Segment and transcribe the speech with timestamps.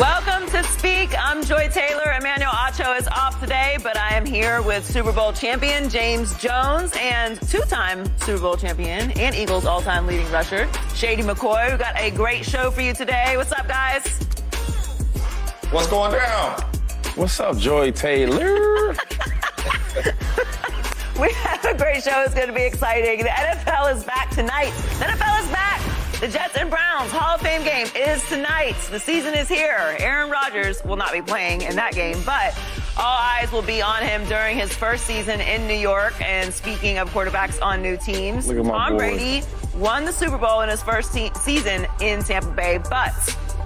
[0.00, 1.14] Welcome to Speak.
[1.18, 2.14] I'm Joy Taylor.
[2.18, 6.94] Emmanuel Acho is off today, but I am here with Super Bowl champion James Jones
[6.98, 11.68] and two-time Super Bowl champion and Eagles all-time leading rusher Shady McCoy.
[11.68, 13.36] We've got a great show for you today.
[13.36, 14.06] What's up, guys?
[15.70, 16.62] What's going down?
[17.16, 18.94] What's up, Joy Taylor?
[21.20, 22.22] we have a great show.
[22.22, 23.18] It's going to be exciting.
[23.18, 24.72] The NFL is back tonight.
[24.98, 25.79] The NFL is back.
[26.20, 28.76] The Jets and Browns Hall of Fame game is tonight.
[28.90, 29.96] The season is here.
[29.98, 32.54] Aaron Rodgers will not be playing in that game, but
[32.98, 36.12] all eyes will be on him during his first season in New York.
[36.20, 39.42] And speaking of quarterbacks on new teams, Tom Brady
[39.74, 43.14] won the Super Bowl in his first te- season in Tampa Bay, but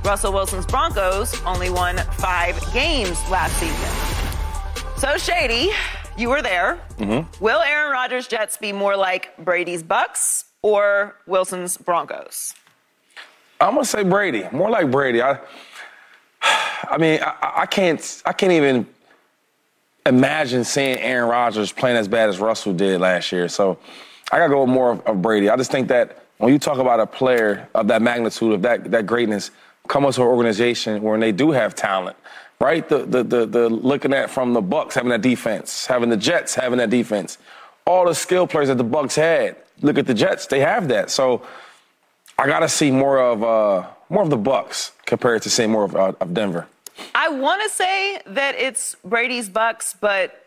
[0.05, 4.95] Russell Wilson's Broncos only won five games last season.
[4.97, 5.73] So, Shady,
[6.17, 6.79] you were there.
[6.99, 7.45] Mm-hmm.
[7.45, 12.55] Will Aaron Rodgers' Jets be more like Brady's Bucs or Wilson's Broncos?
[13.61, 14.45] I'm gonna say Brady.
[14.51, 15.21] More like Brady.
[15.21, 15.39] I,
[16.43, 18.23] I mean, I, I can't.
[18.25, 18.87] I can't even
[20.07, 23.47] imagine seeing Aaron Rodgers playing as bad as Russell did last year.
[23.49, 23.79] So
[24.33, 25.51] I gotta go more of, of Brady.
[25.51, 28.91] I just think that when you talk about a player of that magnitude, of that
[28.91, 29.51] that greatness,
[29.87, 32.17] come to an organization where they do have talent,
[32.59, 32.89] right?
[32.89, 36.55] The, the the the looking at from the Bucs having that defense, having the Jets
[36.55, 37.37] having that defense,
[37.87, 41.11] all the skill players that the Bucs had look at the Jets; they have that.
[41.11, 41.43] So
[42.39, 45.85] I got to see more of uh, more of the Bucs compared to seeing more
[45.85, 46.67] of, uh, of Denver.
[47.15, 50.45] I want to say that it's Brady's Bucs, but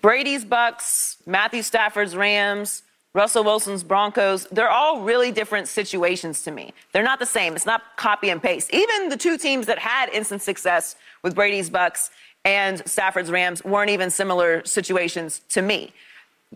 [0.00, 2.82] Brady's Bucs, Matthew Stafford's Rams,
[3.12, 6.72] Russell Wilson's Broncos, they're all really different situations to me.
[6.92, 7.54] They're not the same.
[7.56, 8.72] It's not copy and paste.
[8.72, 12.10] Even the two teams that had instant success with Brady's Bucs
[12.44, 15.92] and Stafford's Rams weren't even similar situations to me.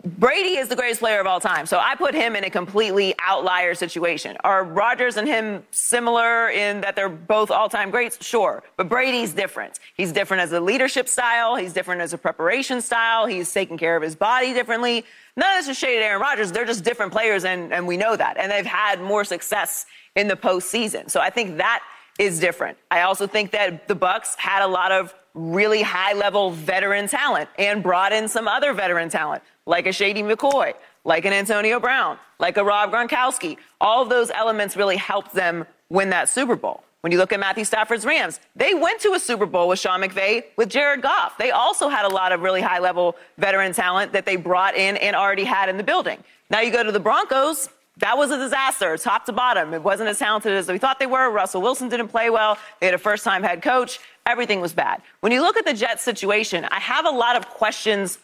[0.03, 1.65] Brady is the greatest player of all time.
[1.65, 4.35] So I put him in a completely outlier situation.
[4.43, 8.23] Are Rodgers and him similar in that they're both all time greats?
[8.23, 8.61] Sure.
[8.75, 9.79] But Brady's different.
[9.95, 11.55] He's different as a leadership style.
[11.55, 13.25] He's different as a preparation style.
[13.25, 15.05] He's taking care of his body differently.
[15.37, 16.51] None of this is shaded Aaron Rodgers.
[16.51, 18.37] They're just different players, and, and we know that.
[18.37, 21.09] And they've had more success in the postseason.
[21.09, 21.81] So I think that
[22.19, 22.77] is different.
[22.91, 27.49] I also think that the Bucs had a lot of really high level veteran talent
[27.57, 32.17] and brought in some other veteran talent like a Shady McCoy, like an Antonio Brown,
[32.39, 33.57] like a Rob Gronkowski.
[33.81, 36.83] All of those elements really helped them win that Super Bowl.
[37.01, 40.01] When you look at Matthew Stafford's Rams, they went to a Super Bowl with Sean
[40.01, 41.37] McVay with Jared Goff.
[41.37, 44.97] They also had a lot of really high level veteran talent that they brought in
[44.97, 46.17] and already had in the building.
[46.49, 49.73] Now you go to the Broncos, that was a disaster, top to bottom.
[49.73, 51.29] It wasn't as talented as we thought they were.
[51.29, 52.57] Russell Wilson didn't play well.
[52.79, 53.99] They had a first time head coach.
[54.25, 55.01] Everything was bad.
[55.21, 58.17] When you look at the Jets situation, I have a lot of questions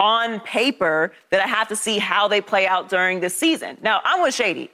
[0.00, 3.76] on paper that I have to see how they play out during this season.
[3.82, 4.70] Now, I'm with Shady.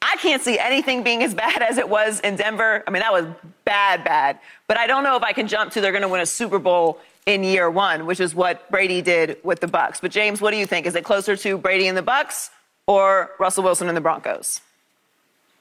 [0.00, 2.82] I can't see anything being as bad as it was in Denver.
[2.86, 3.26] I mean, that was
[3.64, 4.40] bad, bad.
[4.66, 6.58] But I don't know if I can jump to they're going to win a Super
[6.58, 10.00] Bowl in year one, which is what Brady did with the Bucs.
[10.00, 10.86] But James, what do you think?
[10.86, 12.50] Is it closer to Brady and the Bucs
[12.88, 14.60] or Russell Wilson and the Broncos?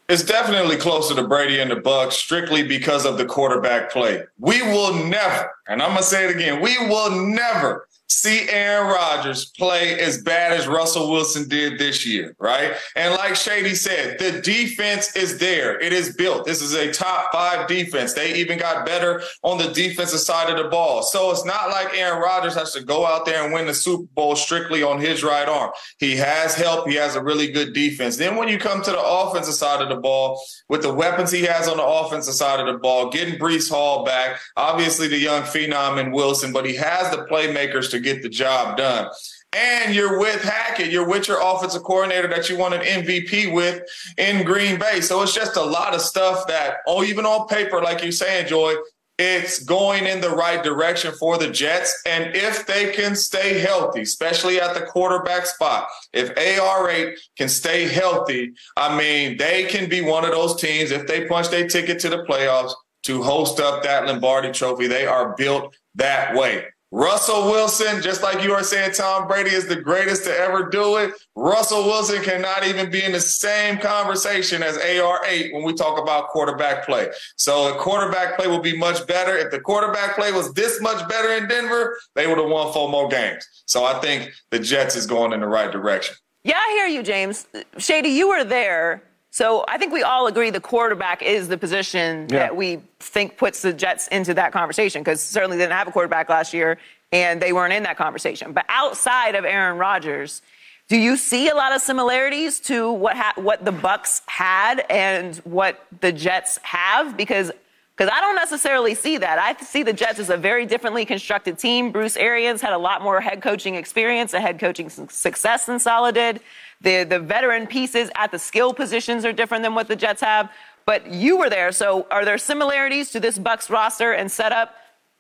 [0.10, 4.24] It's definitely closer to Brady and the Bucs strictly because of the quarterback play.
[4.40, 8.88] We will never, and I'm going to say it again, we will never see Aaron
[8.88, 12.74] Rodgers play as bad as Russell Wilson did this year, right?
[12.96, 15.80] And like Shady said, the defense is there.
[15.80, 16.46] It is built.
[16.46, 18.14] This is a top five defense.
[18.14, 21.04] They even got better on the defensive side of the ball.
[21.04, 24.04] So it's not like Aaron Rodgers has to go out there and win the Super
[24.14, 25.72] Bowl strictly on his right arm.
[25.98, 26.88] He has help.
[26.88, 28.18] He has a really good defense.
[28.18, 31.44] Then when you come to the offensive side of the ball, with the weapons he
[31.44, 35.44] has on the offensive side of the ball, getting Breece Hall back, obviously the young
[35.44, 39.10] phenom in Wilson, but he has the playmakers to get the job done.
[39.54, 40.92] And you're with Hackett.
[40.92, 43.84] You're with your offensive coordinator that you won an MVP with
[44.18, 45.02] in Green Bay.
[45.02, 48.48] So it's just a lot of stuff that, oh, even on paper, like you're saying,
[48.48, 48.76] Joy,
[49.20, 52.02] it's going in the right direction for the Jets.
[52.08, 57.88] And if they can stay healthy, especially at the quarterback spot, if AR8 can stay
[57.88, 62.00] healthy, I mean, they can be one of those teams, if they punch their ticket
[62.00, 64.88] to the playoffs, to host up that Lombardi trophy.
[64.88, 66.66] They are built that way.
[66.94, 70.98] Russell Wilson, just like you are saying, Tom Brady is the greatest to ever do
[70.98, 71.14] it.
[71.38, 76.28] Russell Wilson cannot even be in the same conversation as AR8 when we talk about
[76.28, 77.10] quarterback play.
[77.38, 79.38] So the quarterback play will be much better.
[79.38, 82.90] If the quarterback play was this much better in Denver, they would have won four
[82.90, 83.48] more games.
[83.68, 86.16] So I think the Jets is going in the right direction.
[86.44, 87.48] Yeah, I hear you, James.
[87.78, 89.02] Shady, you were there.
[89.32, 92.40] So I think we all agree the quarterback is the position yeah.
[92.40, 95.92] that we think puts the Jets into that conversation because certainly they didn't have a
[95.92, 96.78] quarterback last year
[97.14, 98.52] and they weren't in that conversation.
[98.52, 100.42] But outside of Aaron Rodgers,
[100.90, 105.38] do you see a lot of similarities to what ha- what the Bucs had and
[105.38, 107.16] what the Jets have?
[107.16, 107.54] Because
[108.02, 109.38] Because I don't necessarily see that.
[109.38, 111.92] I see the Jets as a very differently constructed team.
[111.92, 116.12] Bruce Arians had a lot more head coaching experience, a head coaching success than Saleh
[116.12, 116.40] did.
[116.82, 120.50] The, the veteran pieces at the skill positions are different than what the Jets have.
[120.88, 124.74] But you were there, so are there similarities to this Bucs roster and setup,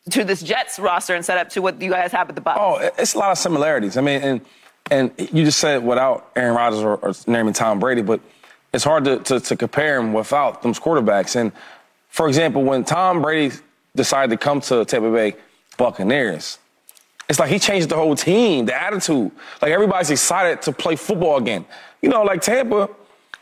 [0.10, 2.58] to this Jets roster and setup to what you guys have with the Bucs?
[2.58, 3.96] Oh, it's a lot of similarities.
[3.96, 4.42] I mean, and
[4.90, 8.22] and you just said without Aaron Rodgers or, or naming Tom Brady, but
[8.74, 11.36] it's hard to, to, to compare him without those quarterbacks.
[11.36, 11.52] And
[12.12, 13.56] for example, when Tom Brady
[13.96, 15.36] decided to come to Tampa Bay
[15.78, 16.60] Buccaneers,
[17.30, 19.32] it's like he changed the whole team, the attitude.
[19.62, 21.66] Like everybody's excited to play football again.
[22.02, 22.90] You know, like Tampa,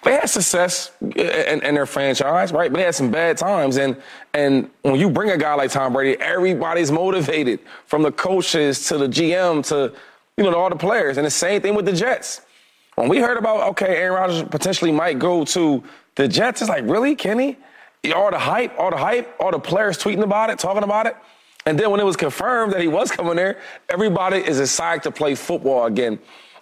[0.04, 2.71] they had success in, in, their franchise, right?
[2.71, 3.77] But they had some bad times.
[3.77, 3.98] And
[4.36, 9.00] and when you bring a guy like Tom Brady, everybody's motivated, from the coaches to
[9.00, 9.92] the GM to
[10.38, 11.18] you know to all the players.
[11.18, 12.42] And the same thing with the Jets.
[12.94, 15.83] When we heard about okay, Aaron Rodgers potentially might go to
[16.13, 17.57] the Jets, it's like really, Kenny?
[18.16, 21.16] All the hype, all the hype, all the players tweeting about it, talking about it.
[21.66, 23.60] And then when it was confirmed that he was coming there,
[23.90, 26.18] everybody is excited to play football again.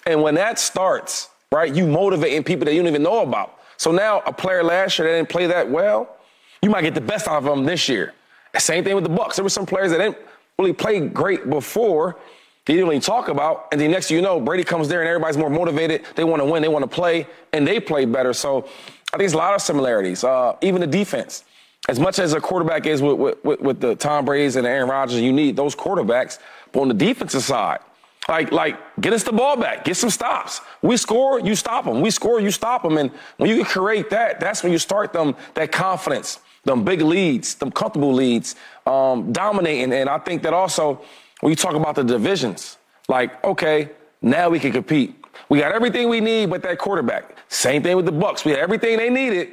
[0.06, 1.74] And when that starts, right?
[1.74, 3.60] You motivating people that you don't even know about.
[3.78, 6.18] So now a player last year that didn't play that well,
[6.62, 8.14] you might get the best out of them this year.
[8.58, 9.36] Same thing with the Bucs.
[9.36, 10.18] There were some players that didn't
[10.58, 12.18] really play great before.
[12.66, 15.38] They didn't really talk about, and the next you know, Brady comes there and everybody's
[15.38, 16.04] more motivated.
[16.16, 18.34] They want to win, they want to play, and they play better.
[18.34, 18.68] So
[19.18, 20.24] I think there's a lot of similarities.
[20.24, 21.44] Uh, even the defense,
[21.90, 25.20] as much as a quarterback is with, with, with the Tom Brady's and Aaron Rodgers,
[25.20, 26.38] you need those quarterbacks.
[26.72, 27.80] But on the defensive side,
[28.30, 30.62] like, like, get us the ball back, get some stops.
[30.84, 32.02] We score, you stop them.
[32.02, 33.00] We score, you stop them.
[33.00, 37.02] And when you can create that, that's when you start them that confidence, them big
[37.02, 38.56] leads, them comfortable leads,
[38.86, 39.94] um, dominating.
[39.94, 41.02] And I think that also
[41.40, 42.78] when you talk about the divisions,
[43.10, 43.90] like, okay,
[44.22, 45.16] now we can compete.
[45.50, 47.38] We got everything we need, but that quarterback.
[47.50, 48.46] Same thing with the Bucs.
[48.46, 49.50] We had everything they needed,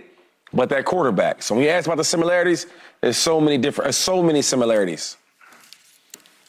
[0.53, 1.43] but that quarterback.
[1.43, 2.67] So when you ask about the similarities,
[3.01, 5.17] there's so many different, there's so many similarities.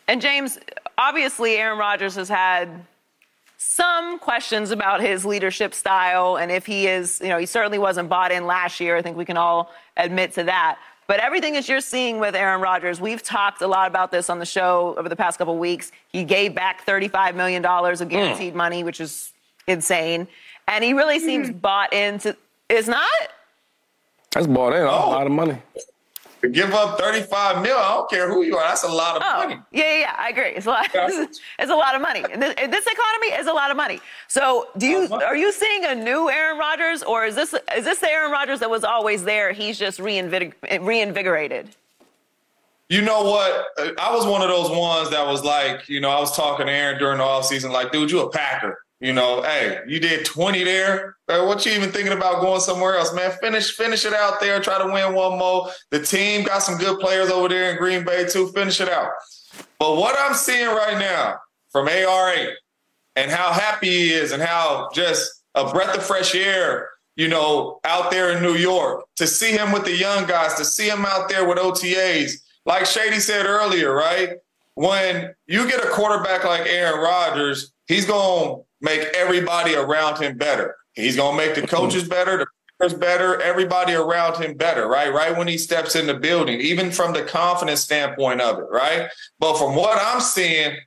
[0.07, 0.59] And James,
[0.97, 2.85] obviously, Aaron Rodgers has had
[3.57, 8.07] some questions about his leadership style and if he is, you know, he certainly wasn't
[8.07, 8.95] bought in last year.
[8.95, 10.77] I think we can all admit to that.
[11.07, 14.39] But everything that you're seeing with Aaron Rodgers, we've talked a lot about this on
[14.39, 15.91] the show over the past couple weeks.
[16.07, 18.57] He gave back $35 million of guaranteed mm.
[18.57, 19.31] money, which is
[19.67, 20.27] insane.
[20.67, 21.61] And he really seems mm.
[21.61, 22.35] bought into.
[22.69, 23.05] Is not?
[24.31, 24.81] That's bought in.
[24.81, 24.85] Oh.
[24.85, 25.61] A lot of money
[26.41, 28.67] to give up 35 mil, I don't care who you are.
[28.67, 29.59] That's a lot of oh, money.
[29.71, 30.49] Yeah, yeah, yeah, I agree.
[30.49, 30.89] It's a lot.
[30.93, 32.23] it's a lot of money.
[32.31, 33.99] In this, in this economy, is a lot of money.
[34.27, 37.99] So, do you are you seeing a new Aaron Rodgers, or is this is this
[37.99, 39.53] the Aaron Rodgers that was always there?
[39.53, 41.69] He's just reinvig- reinvigorated.
[42.89, 43.65] You know what?
[43.99, 46.71] I was one of those ones that was like, you know, I was talking to
[46.71, 48.84] Aaron during the offseason, like, dude, you a Packer.
[49.01, 51.17] You know, hey, you did 20 there.
[51.27, 53.31] What you even thinking about going somewhere else, man?
[53.41, 54.61] Finish, finish it out there.
[54.61, 55.69] Try to win one more.
[55.91, 58.47] The team got some good players over there in Green Bay too.
[58.53, 59.09] Finish it out.
[59.79, 61.39] But what I'm seeing right now
[61.71, 62.53] from AR8
[63.17, 67.79] and how happy he is and how just a breath of fresh air, you know,
[67.83, 71.05] out there in New York, to see him with the young guys, to see him
[71.05, 72.31] out there with OTAs,
[72.65, 74.37] like Shady said earlier, right?
[74.75, 80.37] When you get a quarterback like Aaron Rodgers, he's going to make everybody around him
[80.37, 80.77] better.
[80.93, 82.47] He's going to make the coaches better, the
[82.79, 85.13] players better, everybody around him better, right?
[85.13, 89.09] Right when he steps in the building, even from the confidence standpoint of it, right?
[89.39, 90.77] But from what I'm seeing,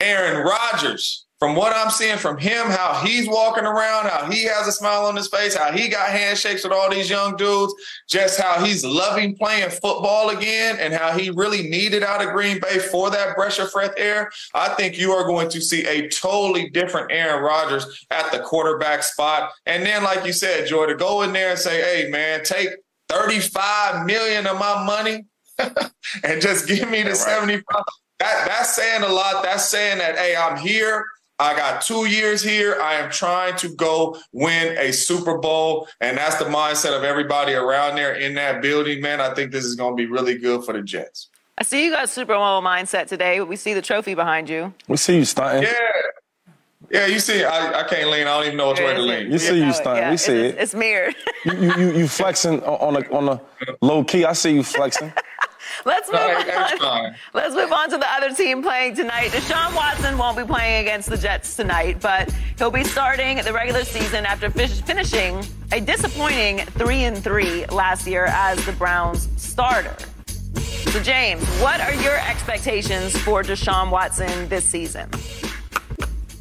[0.00, 4.68] Aaron Rodgers from what I'm seeing from him, how he's walking around, how he has
[4.68, 7.74] a smile on his face, how he got handshakes with all these young dudes,
[8.08, 12.60] just how he's loving playing football again, and how he really needed out of Green
[12.60, 14.30] Bay for that breath of fresh air.
[14.54, 19.02] I think you are going to see a totally different Aaron Rodgers at the quarterback
[19.02, 19.50] spot.
[19.66, 22.68] And then, like you said, Joy, to go in there and say, hey, man, take
[23.08, 25.24] 35 million of my money
[26.22, 27.16] and just give me the right.
[27.16, 27.82] 75.
[28.20, 29.42] That, that's saying a lot.
[29.42, 31.04] That's saying that, hey, I'm here.
[31.42, 32.80] I got two years here.
[32.80, 35.88] I am trying to go win a Super Bowl.
[36.00, 39.20] And that's the mindset of everybody around there in that building, man.
[39.20, 41.28] I think this is going to be really good for the Jets.
[41.58, 43.40] I see you got Super Bowl mindset today.
[43.40, 44.72] We see the trophy behind you.
[44.86, 45.64] We see you stunting.
[45.64, 45.72] Yeah.
[46.90, 48.26] Yeah, you see, I, I can't lean.
[48.26, 49.32] I don't even know which way to lean.
[49.32, 50.02] You see you stunting.
[50.02, 50.56] Yeah, we see it.
[50.58, 51.16] It's, mirrored.
[51.46, 53.40] you, you, you flexing on a, on a
[53.80, 54.26] low key.
[54.26, 55.10] I see you flexing.
[55.84, 57.14] Let's move on.
[57.34, 59.30] Let's move on to the other team playing tonight.
[59.30, 63.84] Deshaun Watson won't be playing against the Jets tonight, but he'll be starting the regular
[63.84, 69.96] season after finishing a disappointing three and three last year as the Browns starter.
[70.92, 75.08] So, James, what are your expectations for Deshaun Watson this season?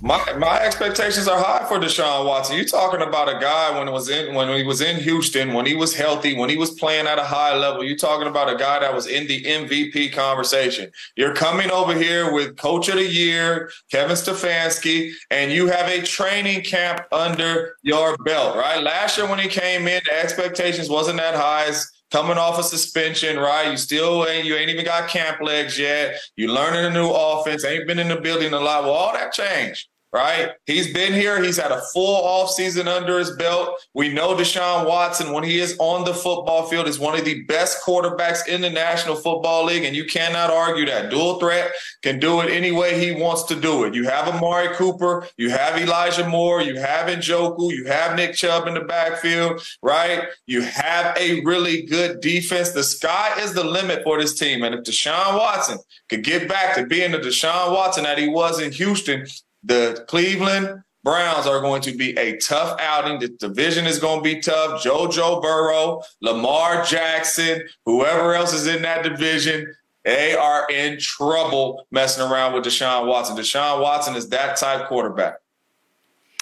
[0.03, 2.55] My my expectations are high for Deshaun Watson.
[2.55, 5.67] You're talking about a guy when it was in when he was in Houston, when
[5.67, 7.83] he was healthy, when he was playing at a high level.
[7.83, 10.91] You're talking about a guy that was in the MVP conversation.
[11.15, 16.01] You're coming over here with Coach of the Year, Kevin Stefanski, and you have a
[16.01, 18.81] training camp under your belt, right?
[18.81, 21.65] Last year when he came in, the expectations wasn't that high.
[21.65, 23.69] As coming off a suspension, right?
[23.69, 26.19] You still ain't you ain't even got camp legs yet.
[26.35, 28.83] You learning a new offense, ain't been in the building a lot.
[28.83, 30.51] Well, all that changed right?
[30.65, 31.41] He's been here.
[31.41, 33.79] He's had a full offseason under his belt.
[33.93, 37.43] We know Deshaun Watson, when he is on the football field, is one of the
[37.43, 41.09] best quarterbacks in the National Football League, and you cannot argue that.
[41.09, 41.71] Dual threat
[42.03, 43.93] can do it any way he wants to do it.
[43.93, 48.67] You have Amari Cooper, you have Elijah Moore, you have Njoku, you have Nick Chubb
[48.67, 50.27] in the backfield, right?
[50.45, 52.71] You have a really good defense.
[52.71, 54.63] The sky is the limit for this team.
[54.63, 55.77] And if Deshaun Watson
[56.09, 59.25] could get back to being the Deshaun Watson that he was in Houston,
[59.63, 63.19] the Cleveland Browns are going to be a tough outing.
[63.19, 64.83] The division is going to be tough.
[64.83, 72.23] JoJo Burrow, Lamar Jackson, whoever else is in that division, they are in trouble messing
[72.23, 73.35] around with Deshaun Watson.
[73.35, 75.35] Deshaun Watson is that type quarterback.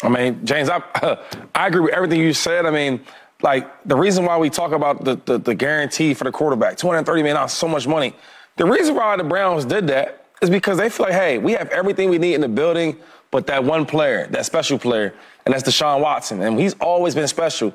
[0.03, 0.81] I mean, James, I,
[1.55, 2.65] I agree with everything you said.
[2.65, 3.01] I mean,
[3.41, 7.23] like the reason why we talk about the, the, the guarantee for the quarterback, $230
[7.23, 8.13] million, so much money.
[8.57, 11.69] The reason why the Browns did that is because they feel like, hey, we have
[11.69, 12.97] everything we need in the building,
[13.31, 15.13] but that one player, that special player,
[15.45, 17.73] and that's Deshaun Watson, and he's always been special.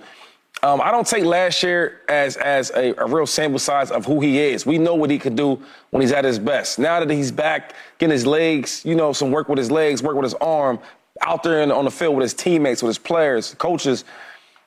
[0.63, 4.21] Um, I don't take last year as as a, a, real sample size of who
[4.21, 4.65] he is.
[4.65, 6.79] We know what he could do when he's at his best.
[6.79, 10.15] Now that he's back, getting his legs, you know, some work with his legs, work
[10.15, 10.79] with his arm,
[11.21, 14.05] out there in, on the field with his teammates, with his players, coaches,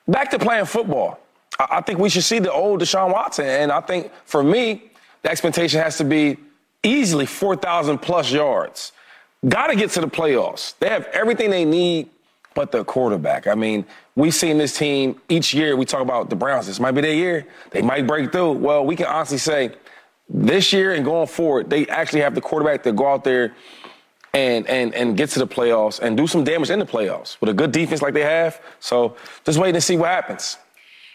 [0.06, 1.18] back to playing football.
[1.58, 4.90] I, I think we should see the old Deshaun Watson, and I think for me,
[5.22, 6.36] the expectation has to be
[6.82, 8.92] easily 4,000 plus yards.
[9.48, 10.76] Got to get to the playoffs.
[10.78, 12.10] They have everything they need
[12.54, 13.46] but the quarterback.
[13.46, 15.76] I mean, we've seen this team each year.
[15.76, 16.66] We talk about the Browns.
[16.66, 17.46] This might be their year.
[17.70, 18.52] They might break through.
[18.52, 19.76] Well, we can honestly say
[20.28, 23.54] this year and going forward, they actually have the quarterback to go out there
[24.34, 27.48] and and and get to the playoffs and do some damage in the playoffs with
[27.48, 28.60] a good defense like they have.
[28.80, 30.58] So just waiting to see what happens.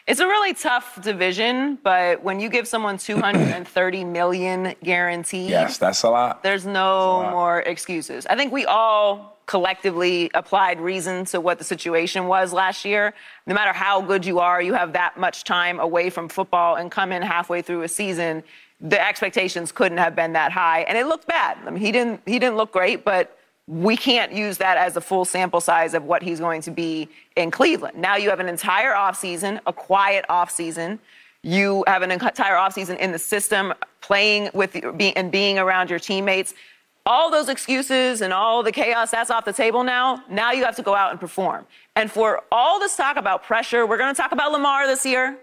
[0.06, 6.04] It's a really tough division, but when you give someone 230 million guaranteed, yes, that's
[6.04, 6.44] a lot.
[6.44, 7.32] There's no lot.
[7.32, 8.26] more excuses.
[8.26, 13.14] I think we all collectively applied reason to what the situation was last year.
[13.48, 16.92] No matter how good you are, you have that much time away from football and
[16.92, 18.44] come in halfway through a season.
[18.82, 21.58] The expectations couldn't have been that high, and it looked bad.
[21.66, 25.02] I mean, he didn't he didn't look great, but we can't use that as a
[25.02, 27.98] full sample size of what he's going to be in Cleveland.
[27.98, 31.00] Now you have an entire offseason, a quiet offseason.
[31.44, 36.54] You have an entire offseason in the system, playing with and being around your teammates.
[37.06, 40.24] All those excuses and all the chaos, that's off the table now.
[40.30, 41.66] Now you have to go out and perform.
[41.98, 45.38] And for all this talk about pressure, we're going to talk about Lamar this year.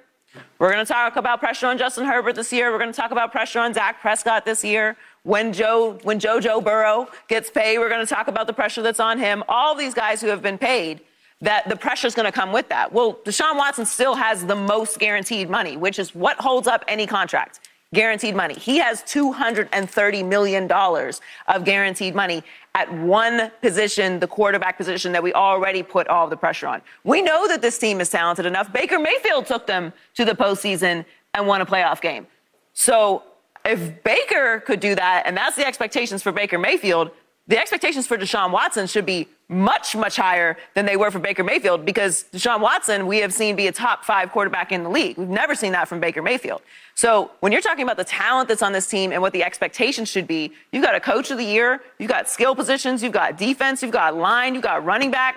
[0.59, 2.71] We're going to talk about pressure on Justin Herbert this year.
[2.71, 4.97] We're going to talk about pressure on Dak Prescott this year.
[5.23, 9.01] When Joe, when JoJo Burrow gets paid, we're going to talk about the pressure that's
[9.01, 9.45] on him.
[9.49, 11.01] All these guys who have been paid,
[11.43, 12.93] that the pressure is going to come with that.
[12.93, 17.07] Well, Deshaun Watson still has the most guaranteed money, which is what holds up any
[17.07, 17.61] contract.
[17.93, 18.55] Guaranteed money.
[18.55, 25.33] He has $230 million of guaranteed money at one position, the quarterback position that we
[25.33, 26.83] already put all the pressure on.
[27.03, 28.73] We know that this team is talented enough.
[28.73, 32.29] Baker Mayfield took them to the postseason and won a playoff game.
[32.75, 33.25] So
[33.65, 37.11] if Baker could do that, and that's the expectations for Baker Mayfield,
[37.47, 41.43] the expectations for Deshaun Watson should be much, much higher than they were for Baker
[41.43, 45.19] Mayfield because Deshaun Watson, we have seen be a top five quarterback in the league.
[45.19, 46.63] We've never seen that from Baker Mayfield.
[46.95, 50.09] So when you're talking about the talent that's on this team and what the expectations
[50.09, 53.37] should be, you've got a coach of the year, you've got skill positions, you've got
[53.37, 55.37] defense, you've got line, you've got running back.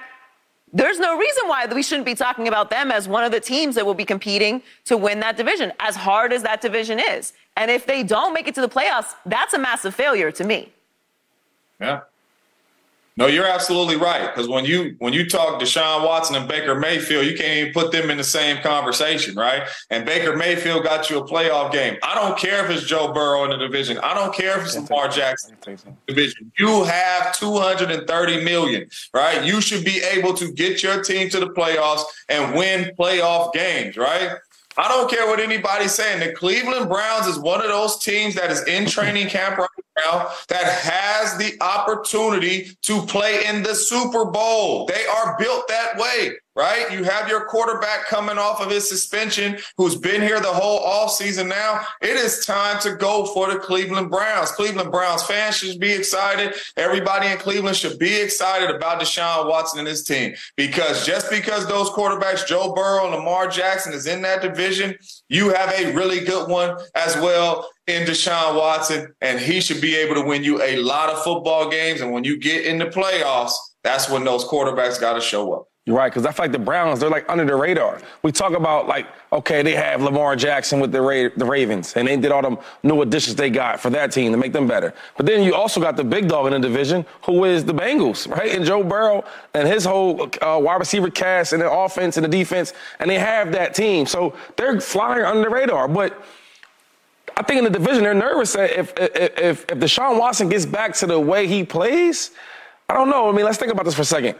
[0.76, 3.76] There's no reason why we shouldn't be talking about them as one of the teams
[3.76, 7.34] that will be competing to win that division, as hard as that division is.
[7.56, 10.72] And if they don't make it to the playoffs, that's a massive failure to me.
[11.80, 12.02] Yeah.
[13.16, 14.34] No, you're absolutely right.
[14.34, 17.92] Because when you when you talk Deshaun Watson and Baker Mayfield, you can't even put
[17.92, 19.68] them in the same conversation, right?
[19.92, 21.98] And Baker Mayfield got you a playoff game.
[22.02, 24.00] I don't care if it's Joe Burrow in the division.
[24.00, 25.56] I don't care if it's Lamar Jackson
[26.08, 26.52] division.
[26.58, 29.46] You have 230 million, right?
[29.46, 33.96] You should be able to get your team to the playoffs and win playoff games,
[33.96, 34.32] right?
[34.76, 36.20] I don't care what anybody's saying.
[36.20, 40.30] The Cleveland Browns is one of those teams that is in training camp right now
[40.50, 44.86] that has the opportunity to play in the Super Bowl.
[44.86, 46.32] They are built that way.
[46.56, 46.92] right?
[46.92, 51.48] You have your quarterback coming off of his suspension who's been here the whole offseason
[51.50, 51.84] now.
[52.02, 54.52] It is time to go for the Cleveland Browns.
[54.52, 56.54] Cleveland Browns fans should be excited.
[56.78, 61.66] Everybody in Cleveland should be excited about Deshaun Watson and his team because just because
[61.68, 64.96] those quarterbacks, Joe Burrow and Lamar Jackson, is in that division,
[65.34, 69.96] you have a really good one as well in Deshaun Watson, and he should be
[69.96, 72.02] able to win you a lot of football games.
[72.02, 75.68] And when you get in the playoffs, that's when those quarterbacks got to show up.
[75.86, 78.00] Right, because I feel like the Browns, they're like under the radar.
[78.22, 82.08] We talk about like, okay, they have Lamar Jackson with the Ra- the Ravens, and
[82.08, 84.94] they did all them new additions they got for that team to make them better.
[85.18, 88.30] But then you also got the big dog in the division, who is the Bengals,
[88.30, 88.56] right?
[88.56, 89.26] And Joe Burrow
[89.56, 93.20] and his whole uh, wide receiver cast and the offense and the defense, and they
[93.20, 95.90] have that team, so they're flying under the radar.
[95.90, 96.24] But
[97.36, 100.66] I think in the division, they're nervous that if if if, if Deshaun Watson gets
[100.66, 102.32] back to the way he plays,
[102.88, 103.28] I don't know.
[103.28, 104.38] I mean, let's think about this for a second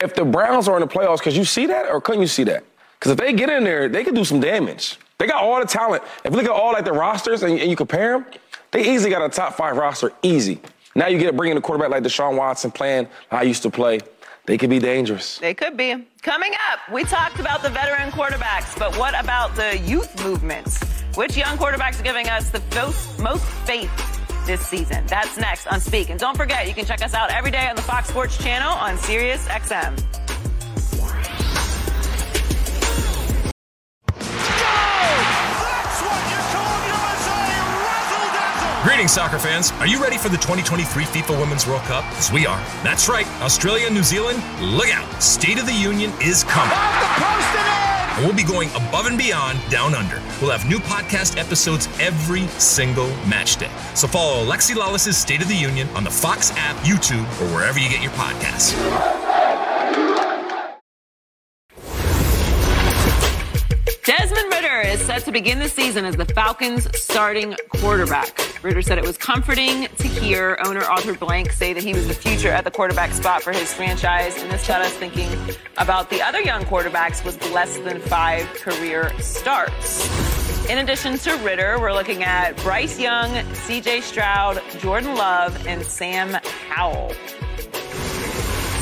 [0.00, 2.44] if the Browns are in the playoffs, because you see that or couldn't you see
[2.44, 2.64] that?
[2.98, 4.96] Because if they get in there, they could do some damage.
[5.18, 6.02] They got all the talent.
[6.24, 8.26] If you look at all like the rosters and, and you compare them,
[8.70, 10.60] they easily got a top five roster, easy.
[10.94, 14.00] Now you get bringing a quarterback like Deshaun Watson playing how I used to play.
[14.46, 15.38] They could be dangerous.
[15.38, 16.06] They could be.
[16.22, 20.82] Coming up, we talked about the veteran quarterbacks, but what about the youth movements?
[21.14, 24.17] Which young quarterbacks are giving us the most, most faith
[24.48, 25.06] this season.
[25.06, 26.08] That's next on Speak.
[26.08, 28.72] And don't forget, you can check us out every day on the Fox Sports channel
[28.72, 29.94] on Sirius XM.
[38.82, 39.70] Greetings, soccer fans.
[39.72, 42.04] Are you ready for the 2023 FIFA Women's World Cup?
[42.16, 42.58] As we are.
[42.82, 43.26] That's right.
[43.42, 45.22] Australia and New Zealand, look out.
[45.22, 47.77] State of the Union is coming
[48.18, 50.20] and we'll be going above and beyond down under.
[50.40, 53.70] We'll have new podcast episodes every single match day.
[53.94, 57.78] So follow Alexi Lalas's State of the Union on the Fox app, YouTube, or wherever
[57.78, 58.74] you get your podcasts.
[64.04, 64.37] Desmond
[64.78, 68.62] Is set to begin the season as the Falcons' starting quarterback.
[68.62, 72.14] Ridder said it was comforting to hear owner Arthur Blank say that he was the
[72.14, 75.28] future at the quarterback spot for his franchise, and this got us thinking
[75.78, 80.08] about the other young quarterbacks with less than five career starts.
[80.68, 86.34] In addition to Ridder, we're looking at Bryce Young, CJ Stroud, Jordan Love, and Sam
[86.68, 87.14] Howell.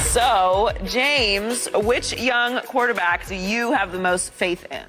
[0.05, 4.85] So, James, which young quarterback do you have the most faith in?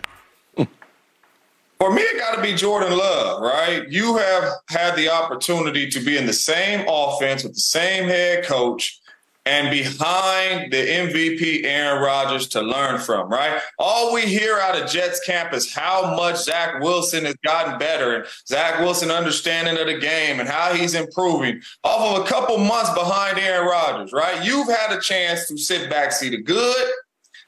[1.80, 3.88] For me, it got to be Jordan Love, right?
[3.90, 8.46] You have had the opportunity to be in the same offense with the same head
[8.46, 9.00] coach
[9.48, 13.62] and behind the MVP Aaron Rodgers to learn from, right?
[13.80, 18.16] All we hear out of Jets camp is how much Zach Wilson has gotten better
[18.16, 22.58] and Zach Wilson understanding of the game and how he's improving off of a couple
[22.58, 24.44] months behind Aaron Rodgers, right?
[24.44, 26.92] You've had a chance to sit back, see the good,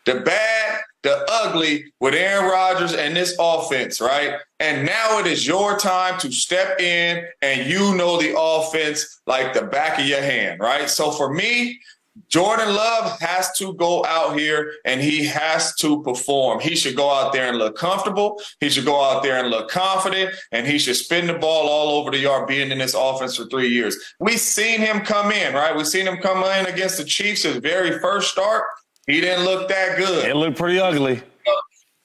[0.05, 4.35] the bad, the ugly with Aaron Rodgers and this offense, right?
[4.59, 9.53] And now it is your time to step in and you know the offense like
[9.53, 10.89] the back of your hand, right?
[10.89, 11.79] So for me,
[12.27, 16.59] Jordan Love has to go out here and he has to perform.
[16.59, 18.41] He should go out there and look comfortable.
[18.59, 21.99] He should go out there and look confident and he should spin the ball all
[21.99, 23.97] over the yard being in this offense for three years.
[24.19, 25.75] We've seen him come in, right?
[25.75, 28.65] We've seen him come in against the Chiefs his very first start.
[29.09, 30.29] He didn't look that good.
[30.29, 31.21] It looked pretty ugly.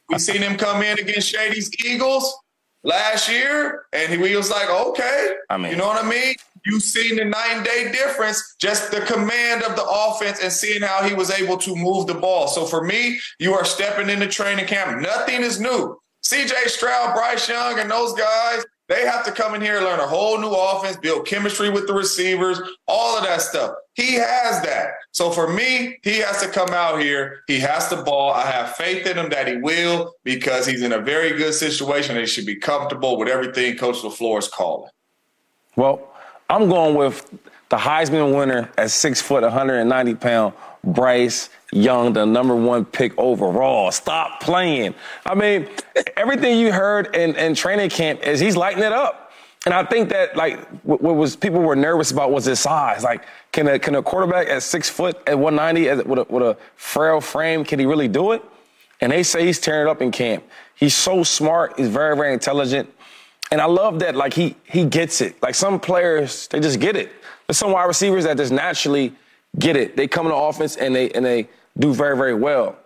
[0.09, 2.35] We seen him come in against Shady's Eagles
[2.83, 5.35] last year, and he was like, okay.
[5.51, 6.35] I mean, you know what I mean?
[6.65, 11.07] You seen the nine day difference, just the command of the offense and seeing how
[11.07, 12.49] he was able to move the ball.
[12.49, 15.03] So for me, you are stepping into training camp.
[15.03, 15.99] Nothing is new.
[16.25, 20.01] CJ Stroud, Bryce Young, and those guys, they have to come in here and learn
[20.01, 23.75] a whole new offense, build chemistry with the receivers, all of that stuff.
[23.95, 24.91] He has that.
[25.13, 27.41] So for me, he has to come out here.
[27.47, 28.33] He has to ball.
[28.33, 32.17] I have faith in him that he will because he's in a very good situation.
[32.17, 34.91] He should be comfortable with everything Coach LaFleur is calling.
[35.77, 36.07] Well,
[36.51, 37.31] I'm going with
[37.71, 40.55] the Heisman winner at six foot, 190 pound,
[40.87, 43.91] Bryce Young, the number one pick overall.
[43.91, 44.95] Stop playing.
[45.27, 45.69] I mean,
[46.17, 49.25] everything you heard in, in training camp is he's lighting it up.
[49.65, 53.03] And I think that like what was people were nervous about was his size.
[53.03, 56.57] Like, can a can a quarterback at six foot at 190 with a, with a
[56.77, 58.43] frail frame can he really do it?
[59.01, 60.45] And they say he's tearing it up in camp.
[60.75, 61.79] He's so smart.
[61.79, 62.93] He's very very intelligent.
[63.51, 65.43] And I love that like he he gets it.
[65.43, 67.11] Like some players they just get it.
[67.47, 69.15] There's some wide receivers that just naturally
[69.59, 69.97] get it.
[69.97, 72.77] They come in the offense and they and they do very, very well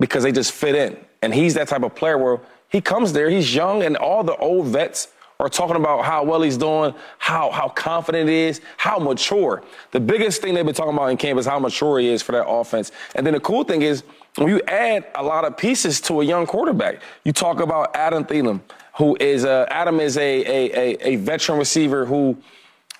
[0.00, 0.96] because they just fit in.
[1.22, 4.36] And he's that type of player where he comes there, he's young, and all the
[4.36, 5.08] old vets
[5.40, 9.62] are talking about how well he's doing, how how confident he is, how mature.
[9.92, 12.32] The biggest thing they've been talking about in camp is how mature he is for
[12.32, 12.90] that offense.
[13.14, 14.02] And then the cool thing is
[14.36, 18.24] when you add a lot of pieces to a young quarterback, you talk about Adam
[18.24, 18.60] Thielen,
[18.96, 22.36] who is a, Adam is a, a, a, a veteran receiver who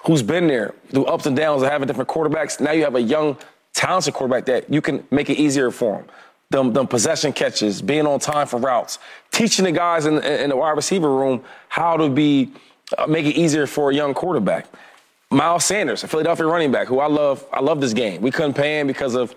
[0.05, 2.61] who's been there through ups and downs of having different quarterbacks.
[2.61, 3.37] Now you have a young,
[3.75, 6.05] talented quarterback that you can make it easier for him.
[6.51, 8.99] Them, them possession catches, being on time for routes,
[9.31, 12.51] teaching the guys in, in the wide receiver room how to be
[12.97, 14.67] uh, make it easier for a young quarterback.
[15.31, 17.45] Miles Sanders, a Philadelphia running back, who I love.
[17.53, 18.23] I love this game.
[18.23, 19.35] We couldn't pay him because of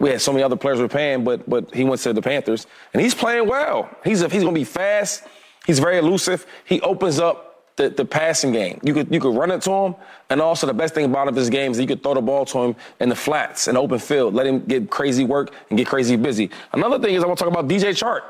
[0.00, 2.22] we had so many other players we were paying, but but he went to the
[2.22, 3.90] Panthers and he's playing well.
[4.04, 5.24] He's a, he's going to be fast.
[5.66, 6.46] He's very elusive.
[6.64, 8.80] He opens up the, the passing game.
[8.82, 9.94] You could you could run it to him,
[10.30, 12.58] and also the best thing about his game is you could throw the ball to
[12.58, 16.16] him in the flats and open field, let him get crazy work and get crazy
[16.16, 16.50] busy.
[16.72, 18.22] Another thing is I want to talk about DJ Chark,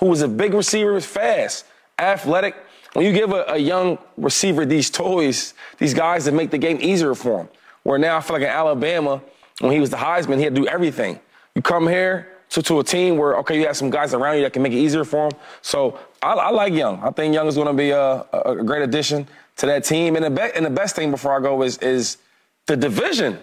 [0.00, 1.66] who was a big receiver, fast,
[1.98, 2.54] athletic.
[2.92, 6.78] When you give a, a young receiver these toys, these guys that make the game
[6.80, 7.48] easier for him.
[7.84, 9.22] Where now I feel like in Alabama,
[9.60, 11.20] when he was the Heisman, he had to do everything.
[11.54, 14.42] You come here, to, to a team where, okay, you have some guys around you
[14.42, 15.40] that can make it easier for them.
[15.62, 17.02] So I, I like Young.
[17.02, 20.16] I think Young is going to be a, a, great addition to that team.
[20.16, 22.18] And the, be, and the best thing before I go is, is
[22.66, 23.38] the division.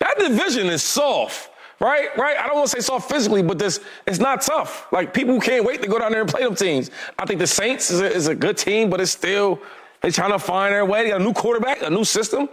[0.00, 2.14] That division is soft right?
[2.16, 2.36] Right?
[2.38, 4.86] I don't want to say soft physically, but this it's not tough.
[4.92, 6.90] Like people can't wait to go down there and play them teams.
[7.18, 9.60] I think the Saints is a, is a good team, but it's still
[10.00, 11.04] they're trying to find their way.
[11.04, 12.48] They got a new quarterback, a new system.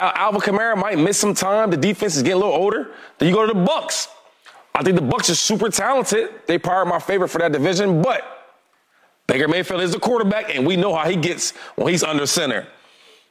[0.00, 1.70] Uh, Alvin Kamara might miss some time.
[1.70, 2.92] The defense is getting a little older.
[3.18, 4.08] Then you go to the Bucs.
[4.74, 6.30] I think the Bucs are super talented.
[6.46, 8.37] They probably are my favorite for that division, but
[9.28, 12.66] Baker Mayfield is the quarterback, and we know how he gets when he's under center.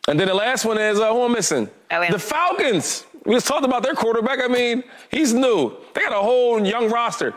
[0.08, 1.70] And then the last one is uh, who I'm missing?
[1.90, 2.14] Atlanta.
[2.14, 3.06] The Falcons.
[3.26, 4.40] We just talked about their quarterback.
[4.42, 5.76] I mean, he's new.
[5.94, 7.34] They got a whole young roster.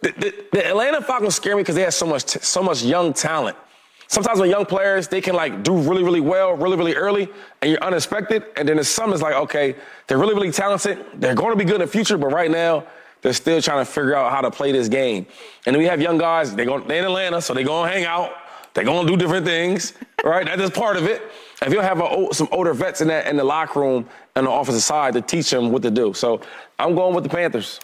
[0.00, 2.82] The, the, the Atlanta Falcons scare me because they have so much, t- so much
[2.82, 3.56] young talent.
[4.08, 7.28] Sometimes when young players, they can like do really, really well, really, really early,
[7.62, 8.44] and you're unexpected.
[8.56, 11.04] And then the some is like, okay, they're really, really talented.
[11.14, 12.86] They're going to be good in the future, but right now
[13.24, 15.24] they're still trying to figure out how to play this game.
[15.64, 18.04] And we have young guys, they go, they're in Atlanta, so they're going to hang
[18.04, 18.32] out.
[18.74, 20.44] They're going to do different things, right?
[20.44, 21.22] That's part of it.
[21.62, 24.06] If you have a, some older vets in, that, in the locker room
[24.36, 26.12] and the offensive side to teach them what to do.
[26.12, 26.42] So
[26.78, 27.80] I'm going with the Panthers.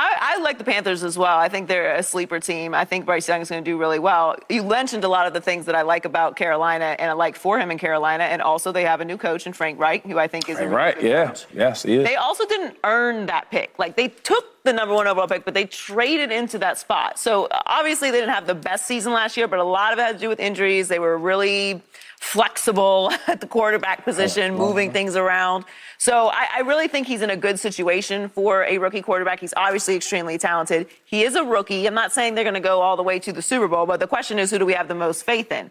[0.00, 1.36] I, I, like the Panthers as well.
[1.36, 2.72] I think they're a sleeper team.
[2.72, 4.36] I think Bryce Young is going to do really well.
[4.48, 7.34] You mentioned a lot of the things that I like about Carolina and I like
[7.34, 8.22] for him in Carolina.
[8.22, 10.70] And also, they have a new coach in Frank Reich, who I think is Frank
[10.70, 11.02] a right.
[11.02, 11.26] Yeah.
[11.26, 11.46] Coach.
[11.52, 12.06] Yes, he is.
[12.06, 13.76] They also didn't earn that pick.
[13.76, 17.18] Like they took the number one overall pick, but they traded into that spot.
[17.18, 20.02] So obviously, they didn't have the best season last year, but a lot of it
[20.02, 20.86] had to do with injuries.
[20.86, 21.82] They were really
[22.20, 25.64] flexible at the quarterback position, moving things around.
[25.98, 29.40] So I, I, really think he's in a good situation for a rookie quarterback.
[29.40, 30.88] He's obviously extremely talented.
[31.04, 31.86] He is a rookie.
[31.86, 34.00] I'm not saying they're going to go all the way to the Super Bowl, but
[34.00, 35.70] the question is, who do we have the most faith in?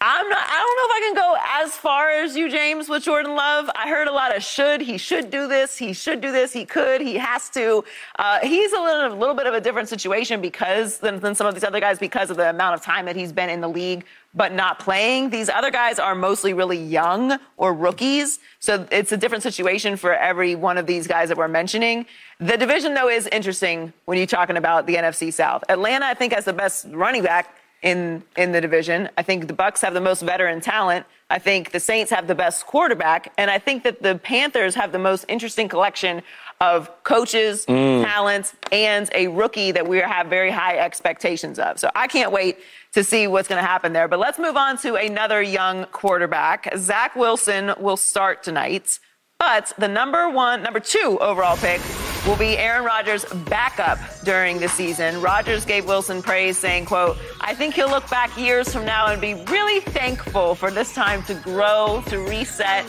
[0.00, 3.02] I'm not, I don't know if I can go as far as you, James, with
[3.02, 3.68] Jordan Love.
[3.74, 4.80] I heard a lot of should.
[4.80, 5.76] He should do this.
[5.76, 6.52] He should do this.
[6.52, 7.00] He could.
[7.00, 7.84] He has to.
[8.16, 11.48] Uh, he's a little, a little bit of a different situation because than, than some
[11.48, 13.68] of these other guys because of the amount of time that he's been in the
[13.68, 15.30] league but not playing.
[15.30, 18.38] These other guys are mostly really young or rookies.
[18.60, 22.06] So it's a different situation for every one of these guys that we're mentioning.
[22.38, 25.64] The division, though, is interesting when you're talking about the NFC South.
[25.68, 29.08] Atlanta, I think, has the best running back in in the division.
[29.16, 31.06] I think the Bucs have the most veteran talent.
[31.30, 34.92] I think the Saints have the best quarterback, and I think that the Panthers have
[34.92, 36.22] the most interesting collection
[36.60, 38.02] of coaches, mm.
[38.04, 41.78] talents, and a rookie that we have very high expectations of.
[41.78, 42.58] So I can't wait
[42.94, 44.08] to see what's going to happen there.
[44.08, 46.68] But let's move on to another young quarterback.
[46.76, 48.98] Zach Wilson will start tonight.
[49.38, 51.80] But the number one, number two overall pick
[52.26, 55.20] will be Aaron Rodgers' backup during the season.
[55.22, 59.20] Rodgers gave Wilson praise, saying, quote, I think he'll look back years from now and
[59.20, 62.84] be really thankful for this time to grow, to reset,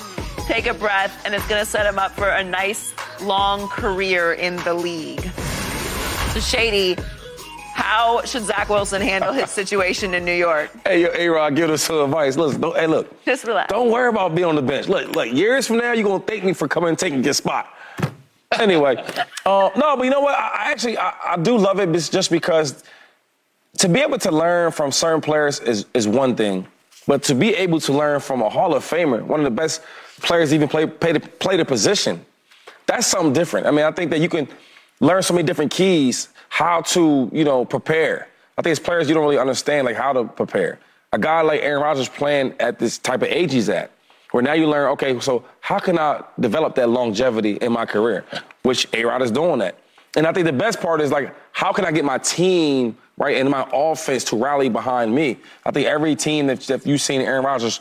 [0.49, 4.33] take a breath, and it's going to set him up for a nice, long career
[4.33, 5.21] in the league.
[6.33, 6.97] So Shady,
[7.75, 10.71] how should Zach Wilson handle his situation in New York?
[10.83, 12.35] Hey, yo, A-Rod, give us some advice.
[12.35, 13.23] Listen, hey, look.
[13.25, 13.71] Just relax.
[13.71, 14.88] Don't worry about being on the bench.
[14.88, 17.33] Look, look, years from now, you're going to thank me for coming and taking your
[17.33, 17.71] spot.
[18.53, 18.95] Anyway,
[19.45, 20.33] uh, no, but you know what?
[20.33, 22.83] I, I actually, I, I, do love it just because
[23.77, 26.67] to be able to learn from certain players is, is one thing,
[27.10, 29.82] but to be able to learn from a Hall of Famer, one of the best
[30.22, 32.24] players even play, play, the, play the position,
[32.86, 33.65] that's something different.
[33.65, 34.48] I mean, I think that you can
[35.00, 38.28] learn so many different keys how to, you know, prepare.
[38.60, 40.78] I think as players, you don't really understand like how to prepare.
[41.12, 43.89] A guy like Aaron Rodgers playing at this type of age he's at,
[44.30, 48.24] where now you learn, okay, so how can I develop that longevity in my career?
[48.62, 49.80] Which A Rod is doing that.
[50.15, 53.38] And I think the best part is like, how can I get my team right,
[53.38, 55.38] and my offense to rally behind me.
[55.65, 57.79] I think every team that, that you've seen Aaron Rodgers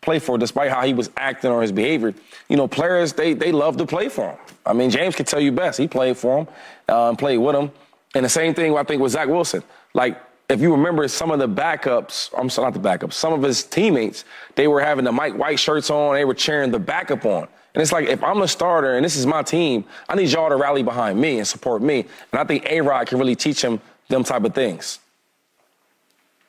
[0.00, 2.14] play for, despite how he was acting or his behavior,
[2.48, 4.38] you know, players they they love to play for him.
[4.64, 5.78] I mean, James can tell you best.
[5.78, 6.48] He played for him,
[6.88, 7.70] uh, played with him.
[8.14, 9.62] And the same thing I think with Zach Wilson.
[9.92, 10.18] Like
[10.48, 13.64] if you remember some of the backups, I'm sorry, not the backups, some of his
[13.64, 17.48] teammates, they were having the Mike White shirts on, they were cheering the backup on.
[17.74, 20.48] And it's like, if I'm the starter and this is my team, I need y'all
[20.48, 22.06] to rally behind me and support me.
[22.32, 24.98] And I think A Rod can really teach him them type of things.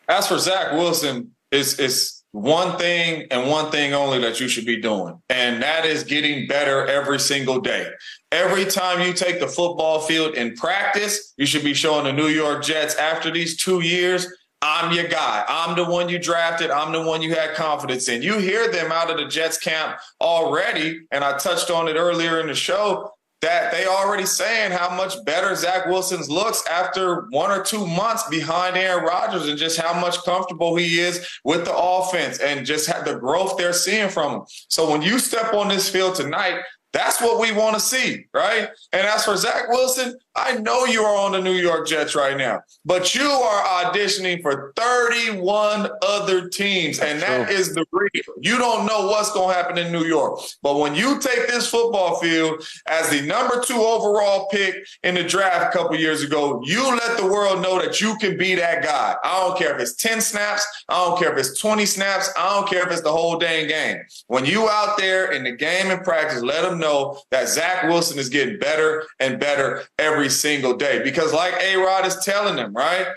[0.08, 4.65] As for Zach Wilson, it's, it's one thing and one thing only that you should
[4.65, 7.89] be doing, and that is getting better every single day.
[8.32, 12.28] Every time you take the football field in practice, you should be showing the New
[12.28, 14.28] York Jets after these two years.
[14.62, 15.46] I'm your guy.
[15.48, 16.72] I'm the one you drafted.
[16.72, 18.22] I'm the one you had confidence in.
[18.22, 22.39] You hear them out of the Jets camp already, and I touched on it earlier
[22.39, 27.52] in the show that they already saying how much better Zach Wilson's looks after one
[27.52, 31.76] or two months behind Aaron Rodgers and just how much comfortable he is with the
[31.76, 34.41] offense and just had the growth they're seeing from him.
[34.69, 36.62] So when you step on this field tonight,
[36.93, 38.69] that's what we want to see, right?
[38.91, 42.38] And as for Zach Wilson, I know you are on the New York Jets right
[42.38, 48.08] now, but you are auditioning for 31 other teams, and that is the real.
[48.41, 50.39] You don't know what's going to happen in New York.
[50.62, 55.23] But when you take this football field as the number two overall pick in the
[55.23, 58.84] draft a couple years ago, you let the world know that you can be that
[58.84, 59.15] guy.
[59.23, 62.56] I don't care if it's 10 snaps, I don't care if it's 20 snaps, I
[62.56, 64.02] don't care if it's the whole dang game.
[64.28, 68.19] When you out there in the game and practice, let them know that Zach Wilson
[68.19, 71.02] is getting better and better every single day.
[71.04, 73.08] Because, like A Rod is telling them, right?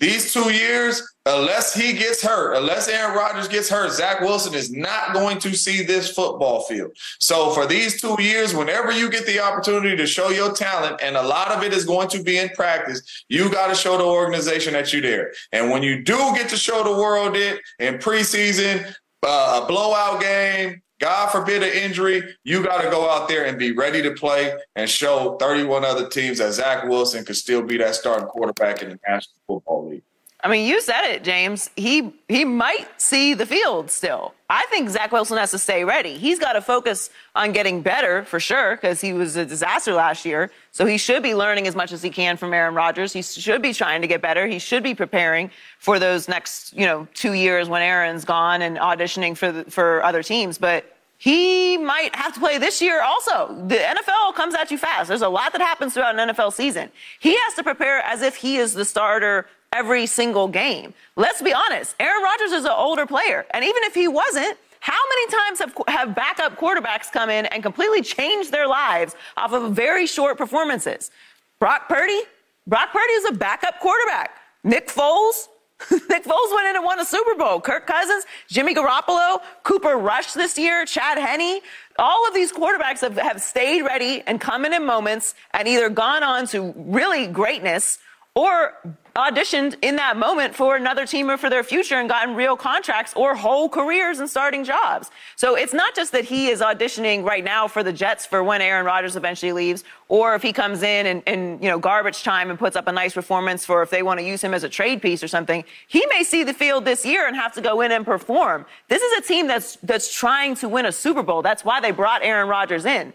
[0.00, 4.70] These two years, unless he gets hurt, unless Aaron Rodgers gets hurt, Zach Wilson is
[4.70, 6.92] not going to see this football field.
[7.18, 11.16] So, for these two years, whenever you get the opportunity to show your talent, and
[11.16, 14.04] a lot of it is going to be in practice, you got to show the
[14.04, 15.32] organization that you're there.
[15.52, 18.94] And when you do get to show the world it in preseason,
[19.26, 23.58] uh, a blowout game, God forbid an injury, you got to go out there and
[23.58, 27.76] be ready to play and show 31 other teams that Zach Wilson could still be
[27.78, 30.02] that starting quarterback in the National Football League.
[30.40, 31.68] I mean, you said it, James.
[31.74, 34.34] He he might see the field still.
[34.48, 36.16] I think Zach Wilson has to stay ready.
[36.16, 40.24] He's got to focus on getting better for sure because he was a disaster last
[40.24, 40.52] year.
[40.78, 43.12] So he should be learning as much as he can from Aaron Rodgers.
[43.12, 44.46] He should be trying to get better.
[44.46, 48.76] He should be preparing for those next, you know, two years when Aaron's gone and
[48.76, 50.56] auditioning for the, for other teams.
[50.56, 53.60] But he might have to play this year also.
[53.66, 55.08] The NFL comes at you fast.
[55.08, 56.90] There's a lot that happens throughout an NFL season.
[57.18, 60.94] He has to prepare as if he is the starter every single game.
[61.16, 61.96] Let's be honest.
[61.98, 63.46] Aaron Rodgers is an older player.
[63.50, 67.62] And even if he wasn't, how many times have, have backup quarterbacks come in and
[67.62, 71.10] completely changed their lives off of very short performances?
[71.58, 72.20] Brock Purdy?
[72.66, 74.36] Brock Purdy is a backup quarterback.
[74.64, 75.48] Nick Foles?
[75.90, 77.60] Nick Foles went in and won a Super Bowl.
[77.60, 81.60] Kirk Cousins, Jimmy Garoppolo, Cooper Rush this year, Chad Henne.
[81.98, 85.88] All of these quarterbacks have, have stayed ready and come in in moments and either
[85.88, 87.98] gone on to really greatness
[88.34, 88.74] or
[89.18, 93.12] auditioned in that moment for another team or for their future and gotten real contracts
[93.16, 95.10] or whole careers and starting jobs.
[95.34, 98.62] So it's not just that he is auditioning right now for the Jets for when
[98.62, 102.48] Aaron Rodgers eventually leaves, or if he comes in and, and you know garbage time
[102.48, 104.68] and puts up a nice performance for if they want to use him as a
[104.68, 105.64] trade piece or something.
[105.88, 108.66] He may see the field this year and have to go in and perform.
[108.86, 111.42] This is a team that's that's trying to win a Super Bowl.
[111.42, 113.12] That's why they brought Aaron Rodgers in.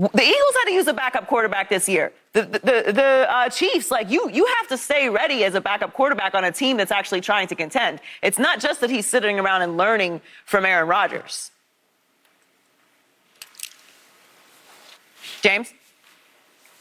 [0.00, 2.10] The Eagles had to use a backup quarterback this year.
[2.32, 5.92] The, the, the uh, Chiefs, like you, you have to stay ready as a backup
[5.92, 8.00] quarterback on a team that's actually trying to contend.
[8.22, 11.50] It's not just that he's sitting around and learning from Aaron Rodgers.
[15.42, 15.74] James?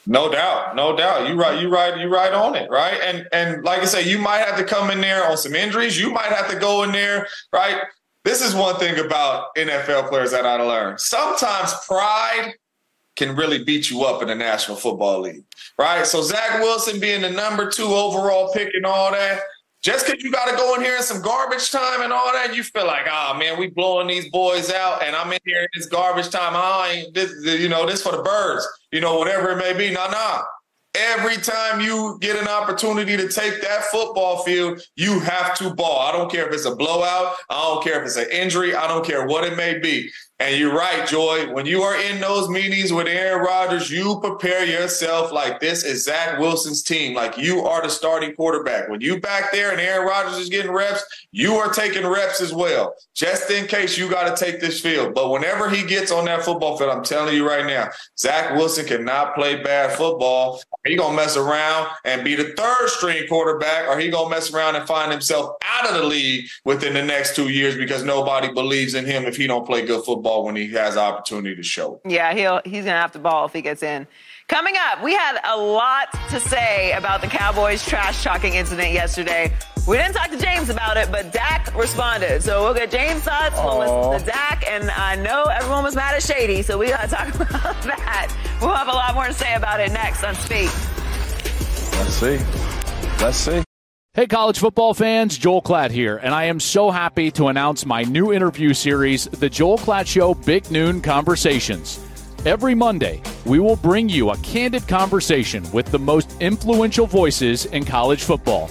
[0.05, 1.27] No doubt, no doubt.
[1.27, 2.99] You right, you right, you right on it, right?
[3.03, 5.99] And and like I say, you might have to come in there on some injuries.
[5.99, 7.82] You might have to go in there, right?
[8.23, 11.01] This is one thing about NFL players that I learned.
[11.01, 12.53] Sometimes pride
[13.19, 15.43] can really beat you up in the National Football League,
[15.77, 16.08] right?
[16.08, 19.41] So Zach Wilson being the number two overall pick and all that,
[19.82, 22.55] just because you got to go in here in some garbage time and all that,
[22.55, 25.67] you feel like, oh man, we blowing these boys out, and I'm in here in
[25.75, 26.53] this garbage time.
[26.55, 29.93] I ain't, this, you know, this for the birds, you know, whatever it may be.
[29.93, 30.43] Nah, nah.
[30.95, 35.99] Every time you get an opportunity to take that football field, you have to ball.
[35.99, 37.36] I don't care if it's a blowout.
[37.49, 38.73] I don't care if it's an injury.
[38.73, 40.10] I don't care what it may be.
[40.41, 41.52] And you're right, Joy.
[41.52, 46.06] When you are in those meetings with Aaron Rodgers, you prepare yourself like this is
[46.06, 47.13] Zach Wilson's team.
[47.13, 48.88] Like you are the starting quarterback.
[48.88, 52.54] When you back there and Aaron Rodgers is getting reps, you are taking reps as
[52.54, 55.13] well, just in case you got to take this field.
[55.13, 58.86] But whenever he gets on that football field, I'm telling you right now, Zach Wilson
[58.86, 60.62] cannot play bad football.
[60.86, 64.78] He gonna mess around and be the third string quarterback, or he gonna mess around
[64.78, 68.93] and find himself out of the league within the next two years because nobody believes
[68.95, 71.96] in him if he don't play good football ball when he has opportunity to show
[71.96, 72.12] it.
[72.12, 74.08] Yeah, he'll he's gonna have to ball if he gets in.
[74.48, 79.54] Coming up, we had a lot to say about the Cowboys trash talking incident yesterday.
[79.88, 82.44] We didn't talk to James about it, but Dak responded.
[82.44, 83.56] So we'll get James' thoughts.
[83.56, 84.65] We'll listen to Dak.
[84.68, 88.36] And I know everyone was mad at Shady, so we got to talk about that.
[88.62, 90.70] We'll have a lot more to say about it next on Speak.
[91.94, 92.39] Let's see.
[93.24, 93.68] Let's see.
[94.15, 98.02] Hey, college football fans, Joel Klatt here, and I am so happy to announce my
[98.02, 102.04] new interview series, The Joel Klatt Show Big Noon Conversations.
[102.43, 107.86] Every Monday, we will bring you a candid conversation with the most influential voices in
[107.86, 108.69] college football.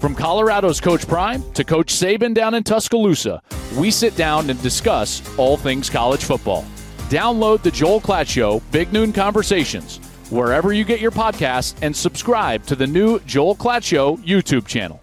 [0.00, 3.42] From Colorado's Coach Prime to Coach Saban down in Tuscaloosa,
[3.76, 6.64] we sit down and discuss all things college football.
[7.08, 9.98] Download The Joel Klatt Show Big Noon Conversations
[10.30, 15.00] wherever you get your podcasts, and subscribe to the new Joel Klatt Show YouTube channel.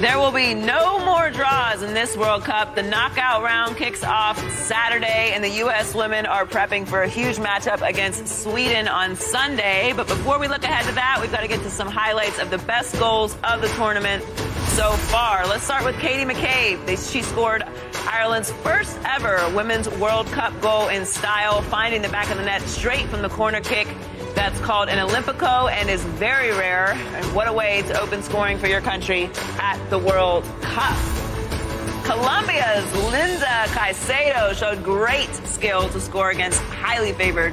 [0.00, 2.76] There will be no more draws in this World Cup.
[2.76, 5.92] The knockout round kicks off Saturday, and the U.S.
[5.92, 9.92] women are prepping for a huge matchup against Sweden on Sunday.
[9.96, 12.50] But before we look ahead to that, we've got to get to some highlights of
[12.50, 14.24] the best goals of the tournament
[14.78, 15.44] so far.
[15.44, 17.10] Let's start with Katie McCabe.
[17.10, 17.64] She scored
[18.08, 22.62] Ireland's first ever Women's World Cup goal in style, finding the back of the net
[22.62, 23.88] straight from the corner kick.
[24.36, 26.92] That's called an Olympico and is very rare.
[26.92, 30.96] And what a way to open scoring for your country at the World Cup.
[32.04, 37.52] Colombia's Linda Caicedo showed great skill to score against highly favored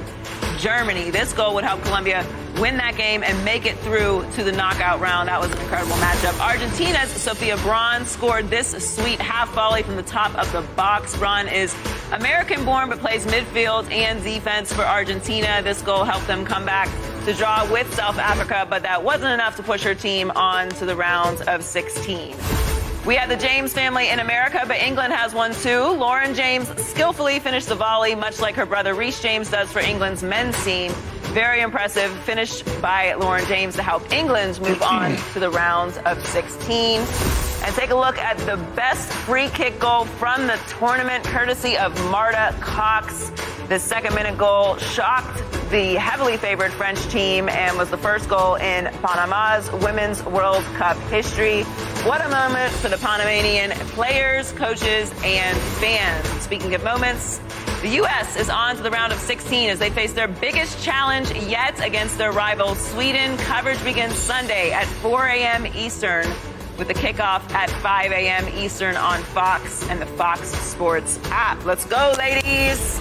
[0.58, 1.10] Germany.
[1.10, 2.26] This goal would help Colombia
[2.58, 5.28] win that game and make it through to the knockout round.
[5.28, 6.38] That was an incredible matchup.
[6.40, 11.16] Argentina's Sofia Braun scored this sweet half volley from the top of the box.
[11.16, 11.76] Braun is
[12.12, 15.60] American born but plays midfield and defense for Argentina.
[15.62, 16.88] This goal helped them come back
[17.26, 20.86] to draw with South Africa, but that wasn't enough to push her team on to
[20.86, 22.75] the rounds of 16.
[23.06, 25.80] We have the James family in America, but England has one too.
[25.96, 30.24] Lauren James skillfully finished the volley, much like her brother Reece James does for England's
[30.24, 30.90] men's team.
[31.32, 36.26] Very impressive finish by Lauren James to help England move on to the rounds of
[36.26, 37.45] 16.
[37.66, 41.92] And take a look at the best free kick goal from the tournament, courtesy of
[42.12, 43.32] Marta Cox.
[43.68, 48.54] The second minute goal shocked the heavily favored French team and was the first goal
[48.54, 51.64] in Panama's Women's World Cup history.
[52.04, 56.24] What a moment for the Panamanian players, coaches, and fans.
[56.44, 57.40] Speaking of moments,
[57.82, 58.36] the U.S.
[58.36, 62.16] is on to the round of 16 as they face their biggest challenge yet against
[62.16, 63.36] their rival Sweden.
[63.38, 65.66] Coverage begins Sunday at 4 a.m.
[65.66, 66.32] Eastern
[66.78, 68.48] with the kickoff at 5 a.m.
[68.48, 71.64] Eastern on Fox and the Fox Sports app.
[71.64, 72.98] Let's go, ladies.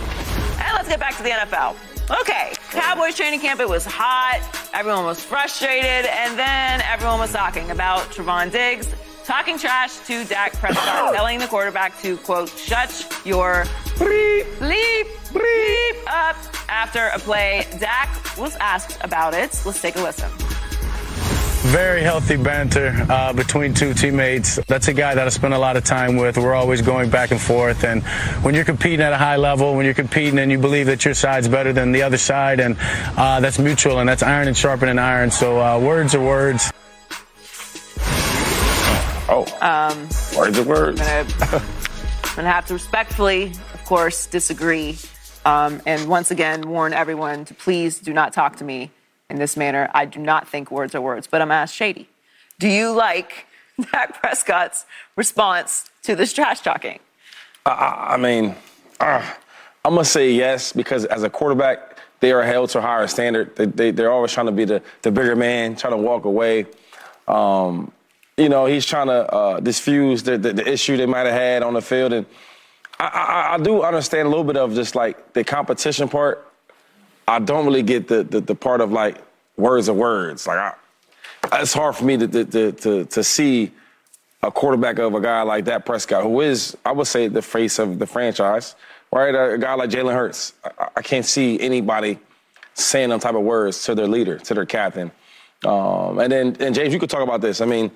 [0.60, 1.76] And let's get back to the NFL.
[2.22, 4.42] Okay, Cowboys training camp, it was hot.
[4.74, 6.06] Everyone was frustrated.
[6.06, 8.88] And then everyone was talking about Trevon Diggs
[9.26, 16.04] talking trash to Dak Prescott, telling the quarterback to, quote, shut your bleep, bleep, bleep
[16.08, 16.36] up
[16.70, 17.66] after a play.
[17.80, 19.60] Dak was asked about it.
[19.66, 20.30] Let's take a listen.
[21.66, 24.58] Very healthy banter uh, between two teammates.
[24.68, 26.38] That's a guy that I spend a lot of time with.
[26.38, 27.84] We're always going back and forth.
[27.84, 28.04] And
[28.44, 31.16] when you're competing at a high level, when you're competing and you believe that your
[31.16, 32.78] side's better than the other side, and
[33.18, 35.32] uh, that's mutual and that's iron and sharpening iron.
[35.32, 36.72] So uh, words are words.
[39.28, 41.02] Oh, um, words are words.
[41.02, 45.00] I'm gonna have to respectfully, of course, disagree,
[45.46, 48.92] um, and once again warn everyone to please do not talk to me
[49.30, 49.90] in this manner.
[49.94, 52.10] I do not think words are words, but I'm asked Shady.
[52.60, 53.48] Do you like
[53.92, 54.86] Dak Prescott's
[55.16, 57.00] response to this trash talking?
[57.66, 58.56] I, I mean,
[59.00, 59.34] uh,
[59.84, 63.56] I'm gonna say yes because as a quarterback, they are held to a higher standard.
[63.56, 66.66] They, they, are always trying to be the, the bigger man, trying to walk away.
[67.28, 67.92] Um,
[68.38, 71.64] you know, he's trying to uh, diffuse the, the, the, issue they might have had
[71.64, 72.14] on the field.
[72.14, 72.26] And
[73.00, 76.45] I, I, I, do understand a little bit of just like the competition part.
[77.28, 79.18] I don't really get the, the, the part of like
[79.58, 80.48] words of words.
[80.48, 83.72] Like, I, it's hard for me to, to, to, to see
[84.44, 87.80] a quarterback of a guy like Dak Prescott, who is, I would say, the face
[87.80, 88.76] of the franchise,
[89.12, 89.34] right?
[89.34, 90.54] A, guy like Jalen Hurts.
[90.64, 92.20] I, I, can't see anybody
[92.76, 95.12] saying them type of words to their leader, to their captain.
[95.64, 97.62] Um, and then, and James, you could talk about this.
[97.62, 97.90] I mean,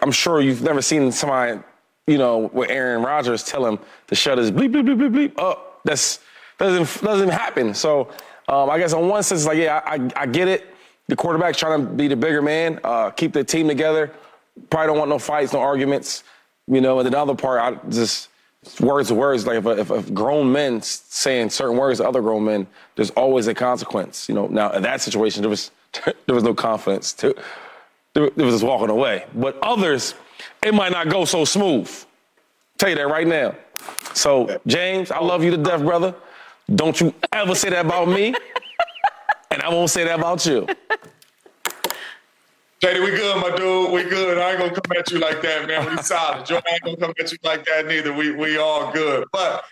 [0.00, 1.60] I'm sure you've never seen somebody
[2.06, 5.42] you know, with Aaron Rodgers tell him to shut his bleep, bleep, bleep, bleep, bleep
[5.42, 5.80] up.
[5.84, 6.20] That's
[6.58, 7.74] doesn't doesn't happen.
[7.74, 8.10] So
[8.48, 10.74] um, I guess on one sense, like yeah, I, I get it.
[11.08, 14.12] The quarterback's trying to be the bigger man, uh, keep the team together.
[14.70, 16.24] Probably don't want no fights, no arguments.
[16.66, 18.28] You know, and the other part, I just
[18.80, 19.46] words to words.
[19.46, 22.66] Like if, if, if, grown men saying certain words to other grown men,
[22.96, 24.28] there's always a consequence.
[24.28, 24.46] You know.
[24.46, 25.70] Now in that situation, there was
[26.26, 27.12] there was no confidence.
[27.14, 27.34] To,
[28.14, 29.26] there, there was just walking away.
[29.34, 30.14] But others,
[30.62, 31.90] it might not go so smooth.
[32.78, 33.54] Tell you that right now.
[34.14, 36.14] So James, I love you to death, brother.
[36.72, 38.34] Don't you ever say that about me,
[39.50, 40.66] and I won't say that about you.
[42.80, 43.92] JD, we good, my dude.
[43.92, 44.38] We good.
[44.38, 45.90] I ain't gonna come at you like that, man.
[45.90, 46.44] We solid.
[46.46, 48.12] Joe ain't gonna come at you like that neither.
[48.12, 49.26] We we all good.
[49.32, 49.64] But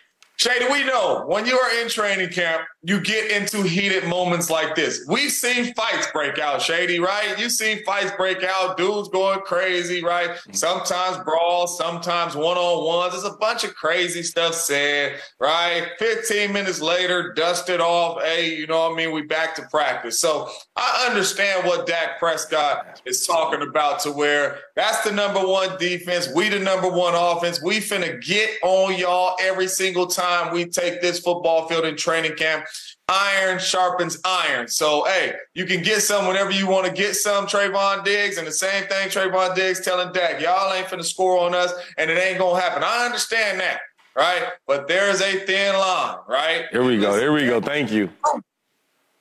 [0.42, 4.74] Shady, we know when you are in training camp, you get into heated moments like
[4.74, 5.04] this.
[5.06, 7.38] We've seen fights break out, Shady, right?
[7.38, 10.30] You've seen fights break out, dudes going crazy, right?
[10.30, 10.54] Mm-hmm.
[10.54, 13.12] Sometimes brawls, sometimes one on ones.
[13.12, 15.90] There's a bunch of crazy stuff said, right?
[16.00, 18.20] 15 minutes later, dusted off.
[18.20, 19.12] Hey, you know what I mean?
[19.12, 20.18] We back to practice.
[20.18, 25.78] So I understand what Dak Prescott is talking about to where that's the number one
[25.78, 26.28] defense.
[26.34, 27.62] We the number one offense.
[27.62, 32.36] We finna get on y'all every single time we take this football field in training
[32.36, 32.64] camp
[33.12, 34.68] iron sharpens iron.
[34.68, 38.38] So, hey, you can get some whenever you want to get some, Trevon Diggs.
[38.38, 42.10] And the same thing, Trevon Diggs telling Dak, y'all ain't finna score on us, and
[42.10, 42.82] it ain't gonna happen.
[42.82, 43.80] I understand that,
[44.16, 44.44] right?
[44.66, 46.66] But there is a thin line, right?
[46.70, 47.18] Here we go.
[47.18, 47.60] Here we go.
[47.60, 48.08] Thank you.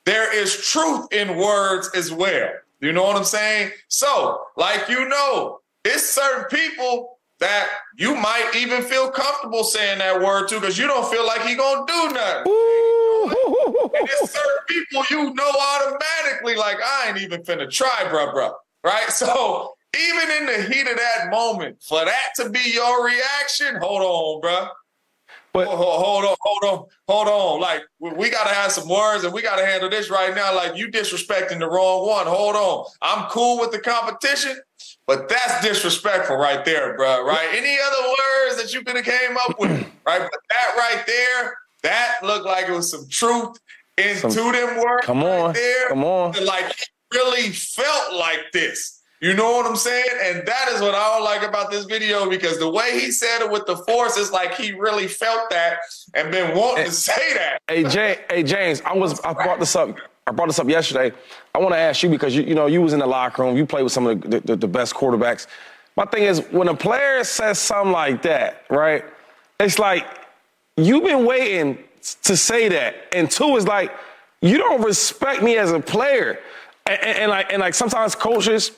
[0.04, 2.50] There is truth in words as well.
[2.80, 3.70] You know what I'm saying?
[3.88, 7.11] So, like you know, it's certain people
[7.42, 7.68] that
[7.98, 11.54] you might even feel comfortable saying that word to because you don't feel like he
[11.54, 12.52] gonna do nothing.
[13.94, 18.52] and there's certain people you know automatically, like I ain't even finna try, bruh, bruh.
[18.84, 19.10] Right?
[19.10, 24.02] So even in the heat of that moment, for that to be your reaction, hold
[24.02, 24.68] on, bruh.
[25.52, 27.60] But hold on, hold on, hold on.
[27.60, 30.54] Like we got to have some words, and we got to handle this right now.
[30.54, 32.26] Like you disrespecting the wrong one.
[32.26, 32.86] Hold on.
[33.02, 34.56] I'm cool with the competition,
[35.06, 37.24] but that's disrespectful right there, bro.
[37.26, 37.48] Right?
[37.52, 39.70] Any other words that you could have came up with,
[40.06, 40.20] right?
[40.20, 43.58] But that right there, that looked like it was some truth
[43.98, 45.04] into some, them words.
[45.04, 45.88] Come on, right there.
[45.90, 46.32] Come on.
[46.46, 46.74] Like
[47.12, 49.01] really felt like this.
[49.22, 50.04] You know what I'm saying?
[50.24, 53.40] And that is what I don't like about this video because the way he said
[53.40, 55.78] it with the force is like he really felt that
[56.14, 57.62] and been wanting hey, to say that.
[57.68, 59.96] Hey, Jay, hey James, I was I brought this up.
[60.26, 61.14] I brought this up yesterday.
[61.54, 63.56] I want to ask you because you you know you was in the locker room.
[63.56, 65.46] You played with some of the, the, the best quarterbacks.
[65.96, 69.04] My thing is when a player says something like that, right?
[69.60, 70.04] It's like
[70.76, 71.78] you've been waiting
[72.24, 73.92] to say that, and two is like
[74.40, 76.40] you don't respect me as a player,
[76.86, 78.72] and, and, and like and like sometimes coaches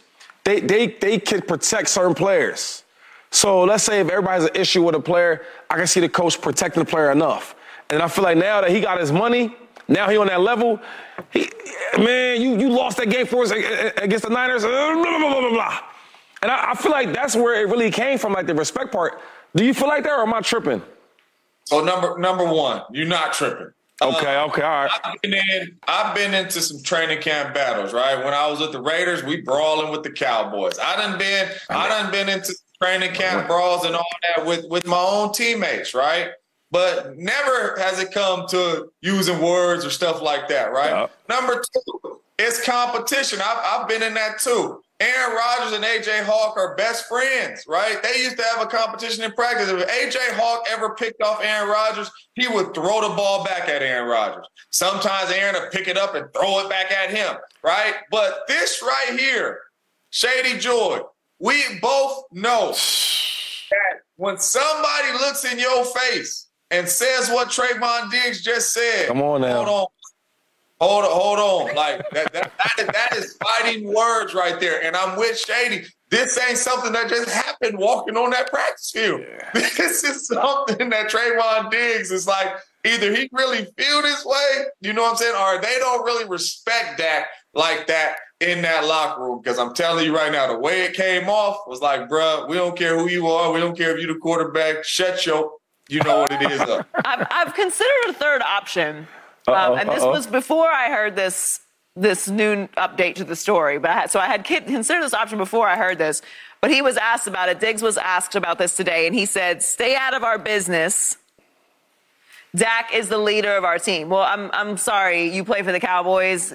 [0.45, 2.85] they, they, they can protect certain players.
[3.31, 6.09] So let's say if everybody has an issue with a player, I can see the
[6.09, 7.57] coach protecting the player enough.
[7.91, 9.57] And I feel like now that he got his money,
[9.89, 10.81] now he on that level,
[11.31, 11.51] he,
[11.99, 15.41] man, you, you lost that game for us against the Niners, uh, blah, blah, blah,
[15.41, 15.79] blah, blah.
[16.43, 19.21] And I, I feel like that's where it really came from, like the respect part.
[19.57, 20.83] Do you feel like that or am I tripping?
[21.65, 23.73] So number number one, you're not tripping.
[24.03, 24.91] Okay, uh, okay, all right.
[25.05, 28.23] I've been, in, I've been into some training camp battles, right?
[28.25, 30.79] When I was with the Raiders, we brawling with the Cowboys.
[30.79, 34.87] I done been, I done been into training camp brawls and all that with, with
[34.87, 36.31] my own teammates, right?
[36.71, 40.91] But never has it come to using words or stuff like that, right?
[40.91, 41.07] Yeah.
[41.29, 43.41] Number two, it's competition.
[43.41, 44.83] I've, I've been in that too.
[45.01, 48.01] Aaron Rodgers and AJ Hawk are best friends, right?
[48.03, 49.69] They used to have a competition in practice.
[49.69, 53.83] If AJ Hawk ever picked off Aaron Rodgers, he would throw the ball back at
[53.83, 54.47] Aaron Rodgers.
[54.71, 57.35] Sometimes Aaron would pick it up and throw it back at him,
[57.65, 57.95] right?
[58.11, 59.61] But this right here,
[60.11, 61.01] Shady Joy,
[61.41, 68.43] we both know that when somebody looks in your face and says what Trevon Diggs
[68.43, 69.57] just said, come on now.
[69.65, 69.87] Hold on,
[70.81, 71.77] Hold on, hold on.
[71.77, 74.83] Like that, that, that, is, that is fighting words right there.
[74.83, 75.87] And I'm with Shady.
[76.11, 79.21] This ain't something that just happened walking on that practice field.
[79.21, 79.51] Yeah.
[79.77, 82.55] This is something that Trevon Diggs is like,
[82.85, 86.29] either he really feel this way, you know what I'm saying, or they don't really
[86.29, 89.41] respect that like that in that locker room.
[89.43, 92.57] Because I'm telling you right now, the way it came off was like, bruh, we
[92.57, 93.53] don't care who you are.
[93.53, 94.85] We don't care if you're the quarterback.
[94.85, 95.53] Shut your,
[95.89, 96.61] you know what it is.
[97.05, 99.07] I've, I've considered a third option.
[99.47, 100.11] Um, and this uh-oh.
[100.11, 101.61] was before I heard this
[101.97, 103.79] this new update to the story.
[103.79, 106.23] But I had, so I had considered this option before I heard this.
[106.61, 107.61] But he was asked about it.
[107.61, 111.19] Diggs was asked about this today, and he said, "Stay out of our business."
[112.57, 114.09] Dak is the leader of our team.
[114.09, 116.55] Well, I'm I'm sorry, you play for the Cowboys.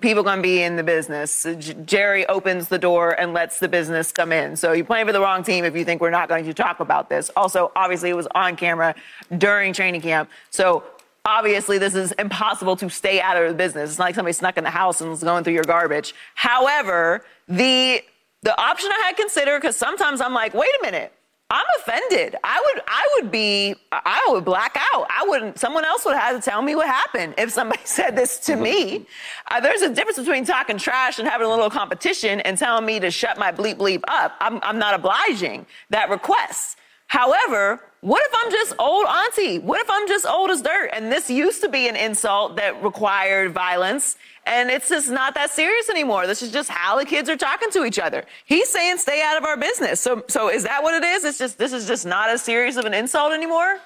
[0.00, 1.46] People going to be in the business.
[1.84, 4.56] Jerry opens the door and lets the business come in.
[4.56, 6.80] So you're playing for the wrong team if you think we're not going to talk
[6.80, 7.30] about this.
[7.36, 8.96] Also, obviously, it was on camera
[9.38, 10.28] during training camp.
[10.50, 10.82] So
[11.26, 13.90] obviously this is impossible to stay out of the business.
[13.90, 16.14] It's not like somebody snuck in the house and was going through your garbage.
[16.34, 18.02] However, the
[18.42, 21.12] the option I had considered because sometimes I'm like, wait a minute.
[21.48, 22.34] I'm offended.
[22.42, 25.06] I would I would be I would black out.
[25.08, 28.38] I wouldn't someone else would have to tell me what happened if somebody said this
[28.40, 29.06] to me.
[29.50, 32.98] Uh, there's a difference between talking trash and having a little competition and telling me
[32.98, 34.34] to shut my bleep bleep up.
[34.40, 36.78] I'm I'm not obliging that request.
[37.06, 39.58] However, what if I'm just old auntie?
[39.58, 40.90] What if I'm just old as dirt?
[40.92, 45.50] And this used to be an insult that required violence and it's just not that
[45.50, 46.28] serious anymore.
[46.28, 48.24] This is just how the kids are talking to each other.
[48.44, 50.00] He's saying stay out of our business.
[50.00, 51.24] So, so is that what it is?
[51.24, 53.80] It's just, this is just not as serious of an insult anymore?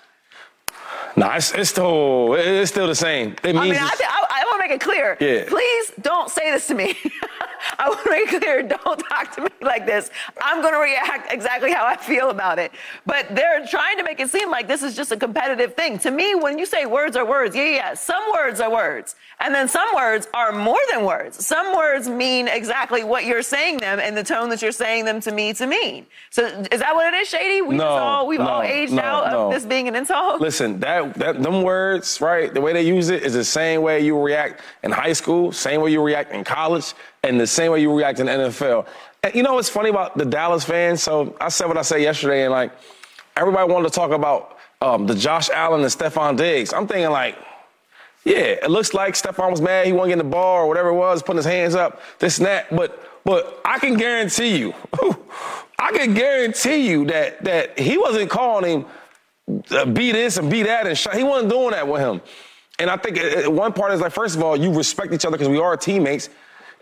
[1.17, 3.37] No, nah, it's, it's, still it's still the same.
[3.43, 5.17] It I mean, I, I, I want to make it clear.
[5.19, 5.45] Yeah.
[5.49, 6.95] Please don't say this to me.
[7.79, 8.63] I want to make clear.
[8.63, 10.11] Don't talk to me like this.
[10.41, 12.73] I'm going to react exactly how I feel about it.
[13.07, 15.99] But they're trying to make it seem like this is just a competitive thing.
[16.01, 19.55] To me, when you say words are words, yeah, yeah, some words are words, and
[19.55, 21.45] then some words are more than words.
[21.45, 25.21] Some words mean exactly what you're saying them and the tone that you're saying them
[25.21, 26.07] to me to mean.
[26.31, 27.63] So is that what it is, Shady?
[27.63, 30.41] We no, all we've no, all aged no, out of this being an insult.
[30.41, 32.53] Listen, that that them words, right?
[32.53, 35.81] The way they use it is the same way you react in high school, same
[35.81, 38.87] way you react in college, and the same way you react in the NFL.
[39.23, 41.03] And you know what's funny about the Dallas fans?
[41.03, 42.73] So I said what I said yesterday, and like
[43.37, 46.73] everybody wanted to talk about um, the Josh Allen and Stefon Diggs.
[46.73, 47.37] I'm thinking like
[48.25, 50.95] yeah, it looks like Stefon was mad he wasn't getting the ball or whatever it
[50.95, 52.75] was, putting his hands up, this and that.
[52.75, 54.75] But but I can guarantee you,
[55.79, 58.87] I can guarantee you that that he wasn't calling him
[59.71, 62.21] uh, be this and be that and sh- he wasn't doing that with him.
[62.79, 65.51] And I think one part is like, first of all, you respect each other because
[65.51, 66.31] we are teammates.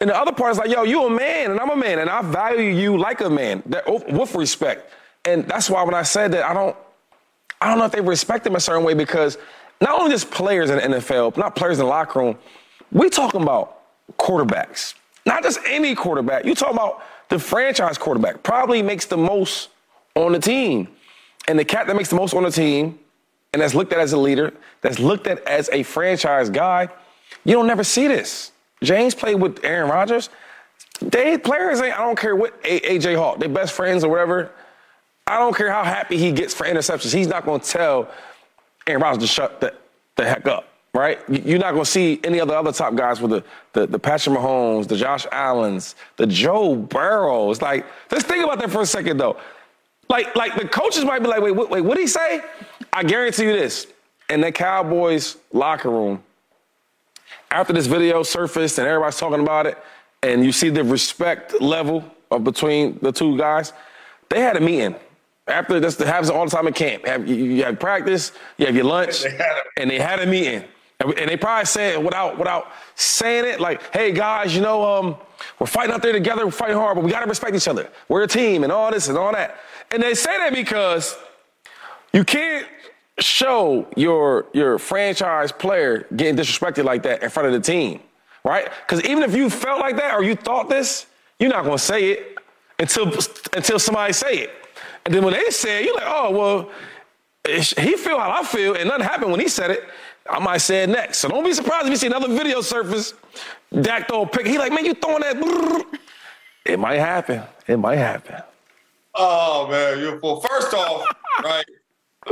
[0.00, 2.08] And the other part is like, yo, you a man and I'm a man and
[2.08, 4.92] I value you like a man that, oh, with respect.
[5.24, 6.76] And that's why when I said that, I don't,
[7.60, 9.38] I don't know if they respect him a certain way because
[9.80, 12.38] not only just players in the NFL, not players in the locker room,
[12.92, 13.80] we talking about
[14.18, 14.94] quarterbacks.
[15.26, 16.44] Not just any quarterback.
[16.44, 18.42] You talking about the franchise quarterback.
[18.42, 19.68] Probably makes the most
[20.14, 20.88] on the team.
[21.48, 22.98] And the cat that makes the most on the team,
[23.52, 26.88] and that's looked at as a leader, that's looked at as a franchise guy,
[27.44, 28.52] you don't never see this.
[28.82, 30.30] James played with Aaron Rodgers.
[31.00, 34.50] They players ain't, I don't care what AJ Hawk, they best friends or whatever.
[35.26, 37.12] I don't care how happy he gets for interceptions.
[37.12, 38.10] He's not going to tell
[38.86, 39.74] Aaron Rodgers to shut the,
[40.16, 41.18] the heck up, right?
[41.28, 44.36] You're not going to see any other other top guys with the, the, the Patrick
[44.36, 47.60] Mahomes, the Josh Allens, the Joe Burrows.
[47.60, 49.36] Like, let's think about that for a second, though.
[50.08, 52.40] Like, like the coaches might be like, wait, wait, wait, what did he say?
[52.92, 53.86] I guarantee you this.
[54.30, 56.22] In the Cowboys locker room,
[57.50, 59.78] after this video surfaced and everybody's talking about it,
[60.22, 63.72] and you see the respect level of between the two guys,
[64.28, 64.94] they had a meeting
[65.48, 67.06] after this happens all the time in camp.
[67.06, 69.40] Have, you, you have practice, you have your lunch, they
[69.76, 70.64] and they had a meeting.
[71.00, 75.16] And, and they probably said without without saying it, like, hey guys, you know, um,
[75.58, 77.88] we're fighting out there together, we're fighting hard, but we gotta respect each other.
[78.08, 79.56] We're a team and all this and all that.
[79.90, 81.16] And they say that because
[82.12, 82.66] you can't
[83.20, 88.00] show your your franchise player getting disrespected like that in front of the team,
[88.44, 88.68] right?
[88.86, 91.06] Because even if you felt like that or you thought this,
[91.38, 92.38] you're not gonna say it
[92.78, 93.06] until
[93.54, 94.50] until somebody say it.
[95.04, 96.70] And then when they say it, you're like, oh, well,
[97.46, 99.84] he feel how I feel, and nothing happened when he said it.
[100.28, 101.18] I might say it next.
[101.18, 103.14] So don't be surprised if you see another video surface.
[103.80, 104.46] Dak throw a pick.
[104.46, 105.86] He like, man, you throwing that.
[106.66, 107.42] It might happen.
[107.66, 108.42] It might happen.
[109.14, 110.40] Oh man, you well.
[110.40, 111.06] First off,
[111.42, 111.64] right.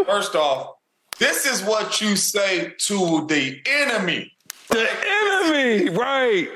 [0.05, 0.76] First off,
[1.19, 4.33] this is what you say to the enemy.
[4.69, 6.49] The enemy, right?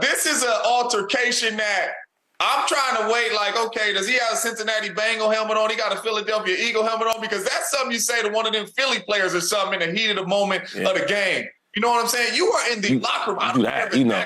[0.00, 1.92] This is an altercation that
[2.38, 5.70] I'm trying to wait, like, okay, does he have a Cincinnati Bengal helmet on?
[5.70, 7.20] He got a Philadelphia Eagle helmet on?
[7.20, 9.98] Because that's something you say to one of them Philly players or something in the
[9.98, 10.88] heat of the moment yeah.
[10.88, 11.46] of the game.
[11.74, 12.34] You know what I'm saying?
[12.34, 13.40] You are in the you, locker room.
[13.40, 14.24] I don't, care if you know.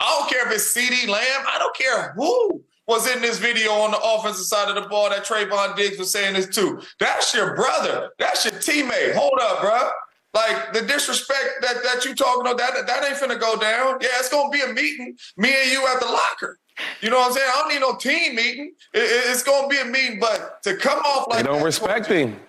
[0.00, 1.44] I don't care if it's CeeDee Lamb.
[1.46, 5.08] I don't care who was in this video on the offensive side of the ball
[5.10, 6.82] that Trevon Diggs was saying this too.
[6.98, 8.10] That's your brother.
[8.18, 9.14] That's your teammate.
[9.14, 9.90] Hold up, bro.
[10.34, 13.98] Like the disrespect that, that you talking about, that, that ain't finna go down.
[14.00, 16.58] Yeah, it's gonna be a meeting, me and you at the locker.
[17.00, 17.50] You know what I'm saying?
[17.54, 18.72] I don't need no team meeting.
[18.94, 22.06] It, it's going to be a meeting, but to come off like they don't respect
[22.06, 22.40] him.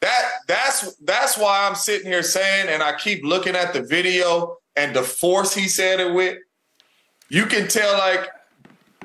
[0.00, 4.58] That that's that's why I'm sitting here saying, and I keep looking at the video
[4.76, 6.38] and the force he said it with.
[7.28, 8.28] You can tell, like,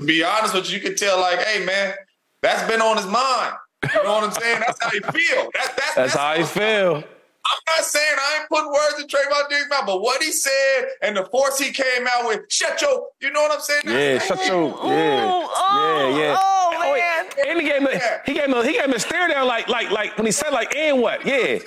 [0.06, 1.93] be honest with you, you can tell, like, hey man,
[2.41, 3.54] that's been on his mind.
[3.93, 4.60] You know what I'm saying?
[4.60, 5.50] That's how he feel.
[5.54, 7.04] That, that's, that's how he feel.
[7.50, 10.86] I'm not saying I ain't putting words in Trevon Diggs' mouth, but what he said
[11.02, 13.84] and the force he came out with, shut your, you know what I'm saying?
[13.86, 16.36] Yeah, shut your, yeah, oh, yeah, yeah.
[16.38, 17.48] Oh, oh man.
[17.48, 17.91] And he gave me,
[18.26, 20.50] he gave me, he gave me a stare down like, like, like when he said
[20.50, 21.26] like, and what?
[21.26, 21.60] Yeah,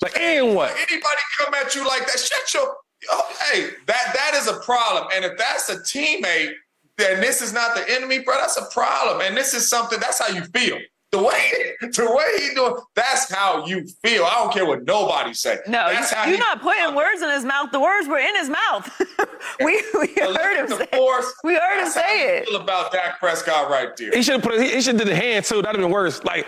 [0.00, 0.70] like and what?
[0.70, 2.18] Anybody come at you like that?
[2.18, 2.76] Shut your,
[3.10, 5.08] oh, hey, that that is a problem.
[5.14, 6.52] And if that's a teammate,
[7.00, 8.36] then this is not the enemy, bro.
[8.36, 9.20] That's a problem.
[9.22, 9.98] And this is something.
[9.98, 10.78] That's how you feel
[11.10, 14.24] the way the way he doing, that's how you feel.
[14.24, 15.58] I don't care what nobody say.
[15.66, 17.72] No, that's you're not putting words in his mouth.
[17.72, 19.02] The words were in his mouth.
[19.64, 20.86] we we heard him say.
[20.92, 22.48] Force, we heard him say it.
[22.48, 24.10] Feel about Dak Prescott right there.
[24.12, 24.54] He should have put.
[24.54, 25.62] It, he should have did the hand too.
[25.62, 26.22] That'd have been worse.
[26.24, 26.46] Like.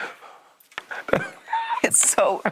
[1.83, 2.43] it's so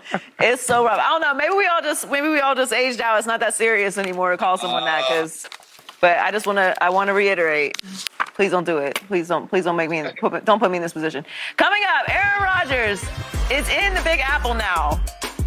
[0.40, 0.98] it's so rough.
[0.98, 1.34] I don't know.
[1.34, 3.18] Maybe we all just maybe we all just aged out.
[3.18, 5.48] It's not that serious anymore to call someone uh, that because.
[6.00, 7.76] But I just want to I want to reiterate
[8.40, 8.94] Please don't do it.
[9.06, 9.50] Please don't.
[9.50, 9.98] Please don't make me.
[9.98, 11.26] In, put, don't put me in this position.
[11.58, 13.04] Coming up, Aaron Rodgers
[13.50, 14.98] is in the Big Apple now,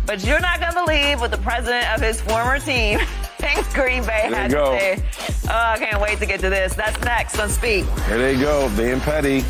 [0.06, 3.00] but you're not gonna believe what the president of his former team,
[3.40, 5.04] thanks Green Bay, had to say.
[5.50, 6.76] Oh, I can't wait to get to this.
[6.76, 7.86] That's next on Speak.
[8.06, 9.44] Here they go, being petty.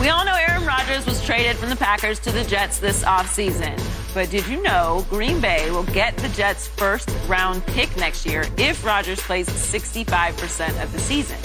[0.00, 3.99] We all know Aaron Rodgers was traded from the Packers to the Jets this offseason.
[4.12, 8.44] But did you know Green Bay will get the Jets' first round pick next year
[8.56, 11.38] if Rodgers plays 65% of the season?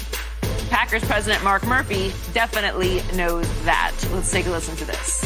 [0.70, 3.94] Packers president Mark Murphy definitely knows that.
[4.12, 5.24] Let's take a listen to this.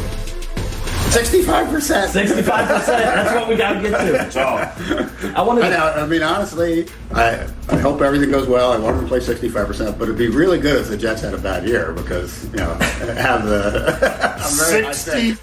[1.09, 2.07] 65%.
[2.09, 2.45] 65%.
[2.45, 4.31] That's what we got to get to.
[4.31, 5.65] So, I want to.
[5.65, 8.73] I, I, mean, honestly, I, I hope everything goes well.
[8.73, 11.33] I want them to play 65%, but it'd be really good if the Jets had
[11.33, 14.37] a bad year because, you know, have the.
[14.39, 14.51] I'm
[14.93, 15.37] 60.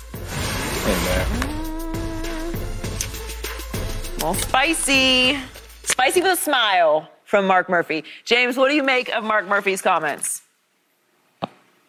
[4.21, 5.39] Well, spicy.
[5.85, 8.05] Spicy with a smile from Mark Murphy.
[8.25, 10.43] James, what do you make of Mark Murphy's comments?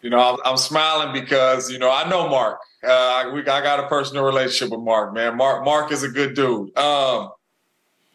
[0.02, 2.60] You know, I'm, smiling because, you know, I know Mark.
[2.86, 5.36] Uh, we, I got a personal relationship with Mark, man.
[5.36, 6.76] Mark, Mark is a good dude.
[6.78, 7.30] Um,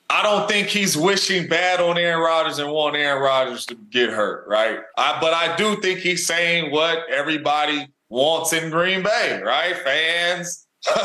[0.09, 4.11] I don't think he's wishing bad on Aaron Rodgers and want Aaron Rodgers to get
[4.11, 4.79] hurt, right?
[4.95, 9.75] I, but I do think he's saying what everybody wants in Green Bay, right?
[9.75, 10.67] Fans,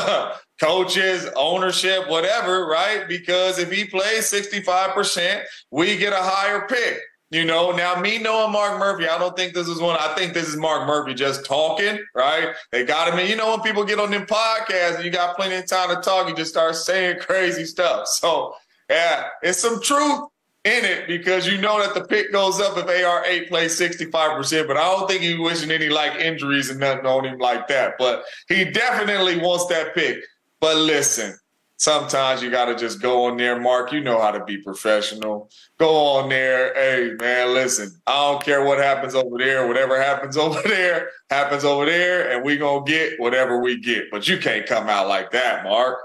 [0.59, 3.07] coaches, ownership, whatever, right?
[3.07, 6.99] Because if he plays 65%, we get a higher pick.
[7.31, 9.95] You know, now me knowing Mark Murphy, I don't think this is one.
[9.99, 12.55] I think this is Mark Murphy just talking, right?
[12.71, 13.23] They got him.
[13.27, 16.01] You know, when people get on them podcasts and you got plenty of time to
[16.01, 18.07] talk, you just start saying crazy stuff.
[18.07, 18.55] So,
[18.89, 20.21] yeah, it's some truth
[20.65, 24.77] in it because you know that the pick goes up if AR8 plays 65%, but
[24.77, 27.93] I don't think he's wishing any like injuries and nothing on him like that.
[27.99, 30.17] But he definitely wants that pick.
[30.59, 31.37] But listen,
[31.77, 33.91] sometimes you got to just go on there, Mark.
[33.91, 35.49] You know how to be professional.
[35.77, 36.73] Go on there.
[36.75, 39.67] Hey, man, listen, I don't care what happens over there.
[39.67, 44.11] Whatever happens over there happens over there, and we going to get whatever we get.
[44.11, 45.99] But you can't come out like that, Mark.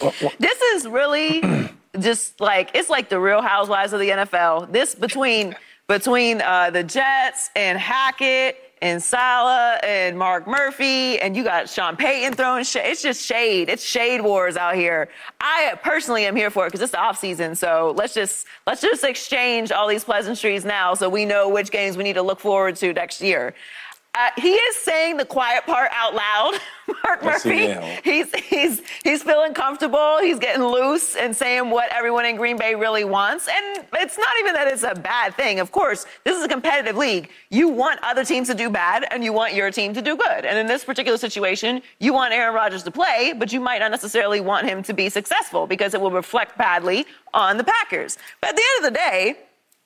[0.38, 1.42] this is really
[2.00, 4.72] just like it's like the real housewives of the NFL.
[4.72, 5.54] This between
[5.86, 11.96] between uh, the Jets and Hackett and Saleh and Mark Murphy, and you got Sean
[11.96, 12.90] Payton throwing shade.
[12.90, 13.68] It's just shade.
[13.68, 15.08] It's shade wars out here.
[15.40, 17.54] I personally am here for it because it's the off season.
[17.54, 21.96] So let's just let's just exchange all these pleasantries now, so we know which games
[21.96, 23.54] we need to look forward to next year.
[24.12, 26.58] Uh, he is saying the quiet part out loud,
[27.04, 27.72] Mark Murphy.
[28.02, 30.18] He's he's he's feeling comfortable.
[30.20, 33.46] He's getting loose and saying what everyone in Green Bay really wants.
[33.46, 35.60] And it's not even that it's a bad thing.
[35.60, 37.30] Of course, this is a competitive league.
[37.50, 40.44] You want other teams to do bad, and you want your team to do good.
[40.44, 43.92] And in this particular situation, you want Aaron Rodgers to play, but you might not
[43.92, 48.18] necessarily want him to be successful because it will reflect badly on the Packers.
[48.40, 49.38] But at the end of the day,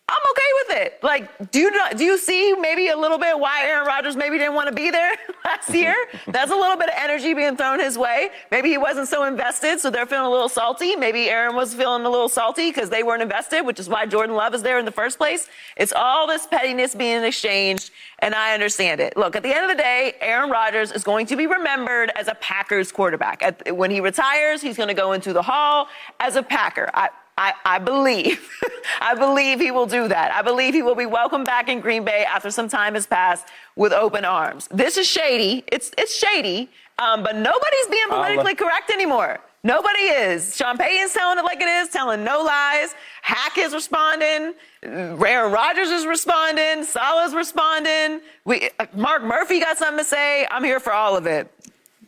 [0.07, 0.99] I'm okay with it.
[1.03, 4.55] Like, do you do you see maybe a little bit why Aaron Rodgers maybe didn't
[4.55, 5.15] want to be there
[5.47, 5.77] last mm-hmm.
[5.77, 5.97] year?
[6.27, 8.29] That's a little bit of energy being thrown his way.
[8.51, 10.95] Maybe he wasn't so invested, so they're feeling a little salty.
[10.95, 14.37] Maybe Aaron was feeling a little salty because they weren't invested, which is why Jordan
[14.37, 15.49] Love is there in the first place.
[15.79, 19.17] It's all this pettiness being exchanged, and I understand it.
[19.17, 22.29] Look, at the end of the day, Aaron Rodgers is going to be remembered as
[22.29, 23.43] a Packers quarterback.
[23.43, 25.89] At, when he retires, he's going to go into the hall
[26.21, 26.91] as a Packer.
[26.93, 28.49] I, I, I believe,
[29.01, 30.33] I believe he will do that.
[30.33, 33.47] I believe he will be welcomed back in Green Bay after some time has passed
[33.77, 34.69] with open arms.
[34.71, 35.65] This is shady.
[35.67, 39.41] It's, it's shady, um, but nobody's being politically correct anymore.
[39.65, 40.55] Nobody is.
[40.55, 42.95] Sean Payton's telling it like it is, telling no lies.
[43.23, 44.53] Hackett's responding.
[44.83, 46.85] Aaron Rodgers is responding.
[46.85, 48.21] Saleh's responding.
[48.45, 50.47] We, Mark Murphy got something to say.
[50.51, 51.51] I'm here for all of it.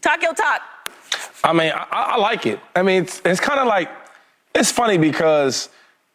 [0.03, 0.61] Talk your talk.
[1.43, 2.61] I mean, I, I like it.
[2.75, 3.89] I mean, it's, it's kind of like
[4.57, 5.69] it's funny because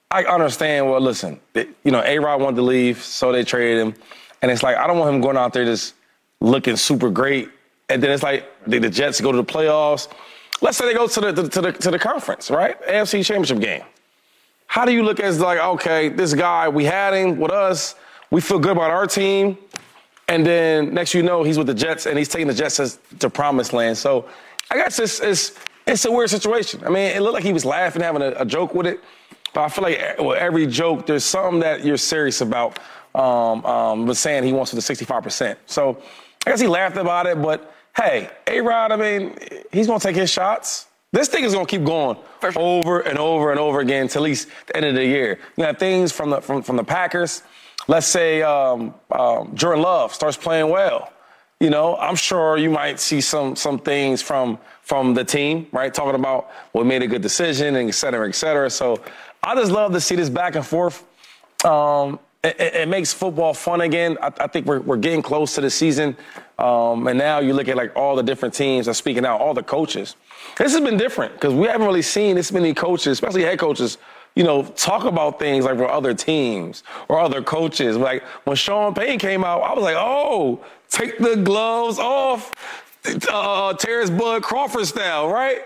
[0.10, 0.90] I understand.
[0.90, 3.96] Well, listen, you know, A Rod wanted to leave, so they traded him.
[4.42, 5.94] And it's like, I don't want him going out there just
[6.40, 7.50] looking super great.
[7.90, 10.08] And then it's like the, the Jets go to the playoffs.
[10.62, 12.82] Let's say they go to the, to, to the to the conference, right?
[12.84, 13.84] AFC Championship game.
[14.68, 17.96] How do you look as like, okay, this guy, we had him with us,
[18.30, 19.58] we feel good about our team,
[20.30, 23.30] and then next you know he's with the Jets and he's taking the Jets to
[23.30, 23.98] promised land.
[23.98, 24.26] So
[24.70, 26.84] I guess it's it's it's a weird situation.
[26.86, 29.02] I mean, it looked like he was laughing, having a, a joke with it,
[29.54, 32.80] but I feel like with every joke, there's something that you're serious about.
[33.14, 35.58] Um, um, was saying he wants to the 65%.
[35.66, 36.02] So
[36.46, 39.38] I guess he laughed about it, but hey, A Rod, I mean,
[39.72, 40.88] he's going to take his shots.
[41.12, 42.54] This thing is going to keep going sure.
[42.56, 45.40] over and over and over again till at least the end of the year.
[45.58, 47.44] You have things from the from, from the Packers.
[47.88, 51.12] Let's say um, um, Jordan Love starts playing well.
[51.60, 54.58] You know, I'm sure you might see some some things from
[54.92, 55.94] from the team, right?
[55.94, 58.70] Talking about we made a good decision and et cetera, et cetera.
[58.70, 59.02] So
[59.42, 61.06] I just love to see this back and forth.
[61.64, 64.18] Um, it, it, makes football fun again.
[64.22, 66.18] I, I, think we're, we're getting close to the season.
[66.60, 69.54] Um, and now you look at like all the different teams are speaking out, all
[69.54, 70.18] the coaches.
[70.58, 73.98] This has been different because we haven't really seen this many coaches, especially head coaches,
[74.36, 77.96] you know, talk about things like for other teams or other coaches.
[77.96, 82.54] Like when Sean Payton came out, I was like, oh, take the gloves off,
[83.30, 85.60] uh, Terence Bud Crawford style, right?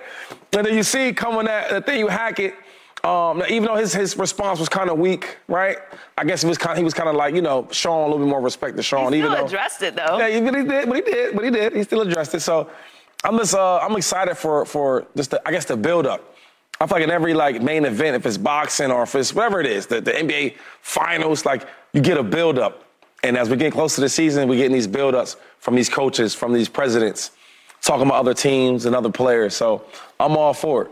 [0.53, 2.55] And then you see coming at the thing, you hack it.
[3.03, 5.77] Um, even though his, his response was kind of weak, right?
[6.17, 8.17] I guess he was kind he was kind of like you know showing a little
[8.25, 9.13] bit more respect to Sean.
[9.13, 10.17] He still even though, addressed it though.
[10.17, 11.75] Yeah, but he did, but he did, but he did.
[11.75, 12.39] He still addressed it.
[12.39, 12.67] So
[13.23, 16.35] I'm just uh, I'm excited for for just the, I guess the build up.
[16.81, 19.61] I feel like in every like main event, if it's boxing or if it's whatever
[19.61, 22.84] it is, the, the NBA finals, like you get a build up.
[23.25, 25.89] And as we get close to the season, we're getting these build ups from these
[25.89, 27.31] coaches, from these presidents,
[27.81, 29.55] talking about other teams and other players.
[29.55, 29.83] So
[30.19, 30.91] I'm all for it.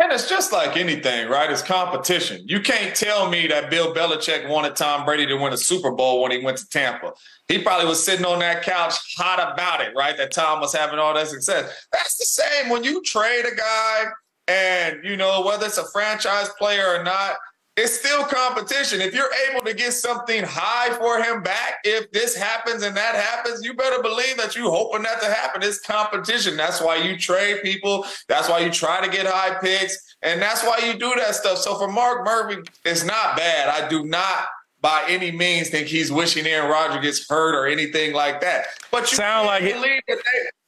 [0.00, 1.50] And it's just like anything, right?
[1.50, 2.42] It's competition.
[2.46, 6.22] You can't tell me that Bill Belichick wanted Tom Brady to win a Super Bowl
[6.22, 7.12] when he went to Tampa.
[7.48, 10.16] He probably was sitting on that couch hot about it, right?
[10.16, 11.86] That Tom was having all that success.
[11.92, 14.04] That's the same when you trade a guy
[14.48, 17.36] and, you know, whether it's a franchise player or not,
[17.76, 19.00] it's still competition.
[19.00, 23.16] If you're able to get something high for him back, if this happens and that
[23.16, 25.62] happens, you better believe that you're hoping that to happen.
[25.62, 26.56] It's competition.
[26.56, 28.06] That's why you trade people.
[28.28, 30.16] That's why you try to get high picks.
[30.22, 31.58] And that's why you do that stuff.
[31.58, 33.68] So for Mark Murphy, it's not bad.
[33.68, 34.46] I do not
[34.80, 38.66] by any means think he's wishing Aaron Rodgers gets hurt or anything like that.
[38.90, 39.80] But you sound like it.
[40.06, 40.14] They,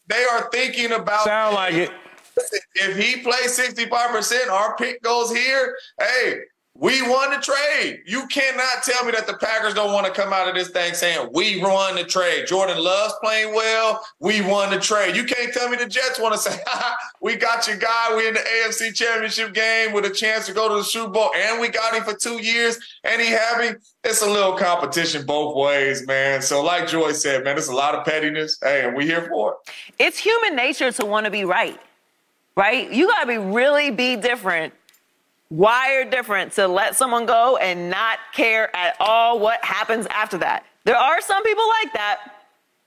[0.09, 1.91] they are thinking about sound like it.
[2.75, 5.77] If he plays 65%, our pick goes here.
[5.99, 6.41] Hey,
[6.79, 8.03] we won the trade.
[8.07, 10.93] You cannot tell me that the Packers don't want to come out of this thing
[10.93, 12.47] saying we won the trade.
[12.47, 14.05] Jordan Love's playing well.
[14.21, 15.17] We won the trade.
[15.17, 16.59] You can't tell me the Jets want to say,
[17.23, 18.15] we got your guy.
[18.15, 21.31] We in the AFC Championship game with a chance to go to the Super Bowl,
[21.35, 25.57] and we got him for two years, and he having it's a little competition both
[25.57, 26.43] ways, man.
[26.43, 28.59] So, like Joy said, man, it's a lot of pettiness.
[28.63, 29.73] Hey, and we here for it.
[29.99, 31.81] It's human nature to want to be right,
[32.55, 32.91] right?
[32.93, 34.75] You got to be really be different
[35.51, 40.65] wired different to let someone go and not care at all what happens after that.
[40.85, 42.33] There are some people like that.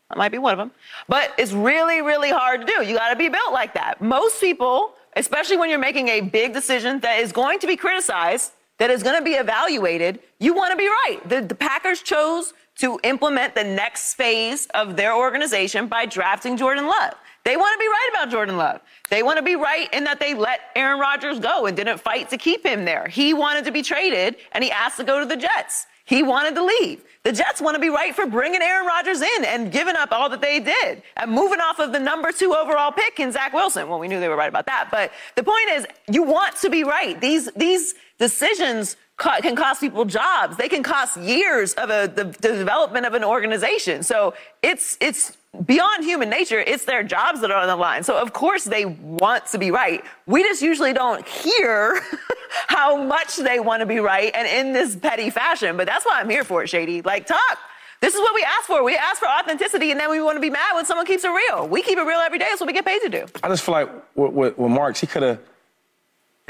[0.10, 0.72] I might be one of them.
[1.08, 2.86] But it's really, really hard to do.
[2.86, 4.02] You got to be built like that.
[4.02, 8.54] Most people, especially when you're making a big decision that is going to be criticized,
[8.80, 11.20] that is going to be evaluated, you want to be right.
[11.28, 16.88] The, the Packers chose to implement the next phase of their organization by drafting Jordan
[16.88, 17.14] Love.
[17.50, 18.80] They want to be right about Jordan Love.
[19.10, 22.30] They want to be right in that they let Aaron Rodgers go and didn't fight
[22.30, 23.08] to keep him there.
[23.08, 25.88] He wanted to be traded and he asked to go to the Jets.
[26.06, 27.04] He wanted to leave.
[27.24, 30.30] The Jets want to be right for bringing Aaron Rodgers in and giving up all
[30.30, 33.90] that they did and moving off of the number two overall pick in Zach Wilson.
[33.90, 36.70] Well, we knew they were right about that, but the point is, you want to
[36.70, 37.20] be right.
[37.20, 40.56] These these decisions can cost people jobs.
[40.58, 44.04] They can cost years of a, the, the development of an organization.
[44.04, 45.36] So it's it's
[45.66, 48.04] beyond human nature, it's their jobs that are on the line.
[48.04, 50.04] So of course they want to be right.
[50.26, 52.02] We just usually don't hear
[52.68, 55.78] how much they want to be right and in this petty fashion.
[55.78, 57.02] But that's why I'm here for it, Shady.
[57.02, 57.58] Like talk.
[58.02, 58.82] This is what we ask for.
[58.82, 61.30] We ask for authenticity, and then we want to be mad when someone keeps it
[61.30, 61.68] real.
[61.68, 62.46] We keep it real every day.
[62.48, 63.26] That's what we get paid to do.
[63.44, 65.40] I just feel like with, with, with Marks, he could have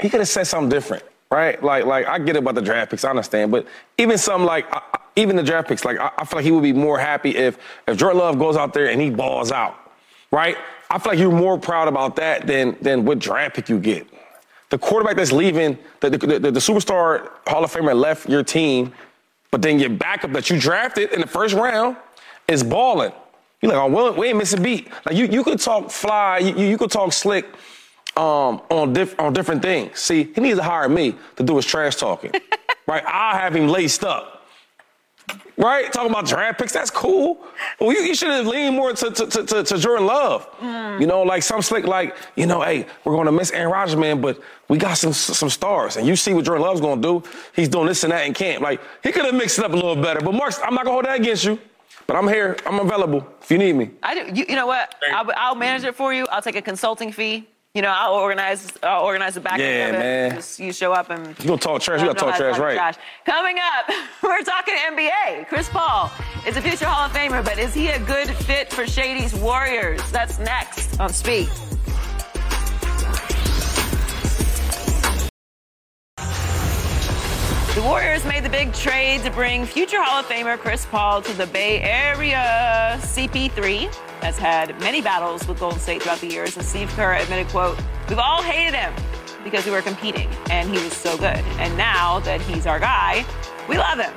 [0.00, 1.62] he could have said something different, right?
[1.62, 3.66] Like like I get about the draft picks, I understand, but
[3.98, 4.66] even some like
[5.16, 7.58] even the draft picks, like I, I, feel like he would be more happy if
[7.86, 9.76] if Jordan Love goes out there and he balls out,
[10.30, 10.56] right?
[10.90, 14.08] I feel like you're more proud about that than than what draft pick you get.
[14.70, 18.92] The quarterback that's leaving, the, the, the, the superstar Hall of Famer left your team,
[19.50, 21.96] but then your backup that you drafted in the first round
[22.46, 23.12] is balling.
[23.60, 24.88] You're like, oh, we ain't missing a beat.
[25.04, 27.46] Like you, you could talk fly, you, you could talk slick
[28.16, 29.98] um, on, diff- on different things.
[29.98, 32.32] See, he needs to hire me to do his trash talking,
[32.86, 33.04] right?
[33.06, 34.40] I'll have him laced up
[35.60, 35.92] right?
[35.92, 37.38] Talking about draft picks, that's cool.
[37.78, 40.50] Well, you, you should have leaned more to, to, to, to Jordan Love.
[40.58, 41.00] Mm.
[41.00, 43.96] You know, like some slick, like, you know, hey, we're going to miss Aaron Rodgers,
[43.96, 45.96] man, but we got some some stars.
[45.96, 47.28] And you see what Jordan Love's going to do.
[47.54, 48.62] He's doing this and that in camp.
[48.62, 50.20] Like, he could have mixed it up a little better.
[50.20, 51.58] But, Mark, I'm not going to hold that against you.
[52.06, 52.56] But I'm here.
[52.66, 53.90] I'm available if you need me.
[54.02, 54.32] I do.
[54.34, 54.94] You, you know what?
[55.12, 56.26] I'll, I'll manage it for you.
[56.26, 57.46] I'll take a consulting fee.
[57.74, 58.66] You know, I'll organize.
[58.82, 60.04] I'll organize the back yeah, end of it.
[60.04, 60.34] Man.
[60.34, 62.00] Just, you show up and you gonna talk trash.
[62.00, 62.74] You gotta talk trash, right?
[62.74, 62.96] Trash.
[63.24, 63.94] Coming up,
[64.24, 65.46] we're talking NBA.
[65.46, 66.10] Chris Paul
[66.48, 70.00] is a future Hall of Famer, but is he a good fit for Shady's Warriors?
[70.10, 71.48] That's next on Speak.
[77.76, 81.32] The Warriors made the big trade to bring future Hall of Famer Chris Paul to
[81.34, 82.98] the Bay Area.
[83.02, 87.48] CP3 has had many battles with Golden State throughout the years, and Steve Kerr admitted,
[87.48, 88.92] quote, we've all hated him
[89.44, 91.38] because we were competing, and he was so good.
[91.58, 93.24] And now that he's our guy,
[93.68, 94.12] we love him.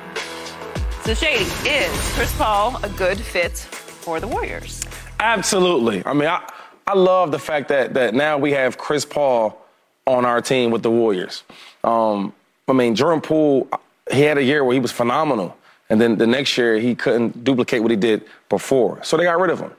[1.04, 4.82] So Shady, is Chris Paul a good fit for the Warriors?
[5.20, 6.02] Absolutely.
[6.04, 6.48] I mean, I,
[6.86, 9.58] I love the fact that that now we have Chris Paul
[10.06, 11.42] on our team with the Warriors.
[11.82, 12.32] Um,
[12.68, 13.68] I mean, Jordan Poole,
[14.10, 15.56] he had a year where he was phenomenal.
[15.90, 19.02] And then the next year, he couldn't duplicate what he did before.
[19.04, 19.72] So they got rid of him.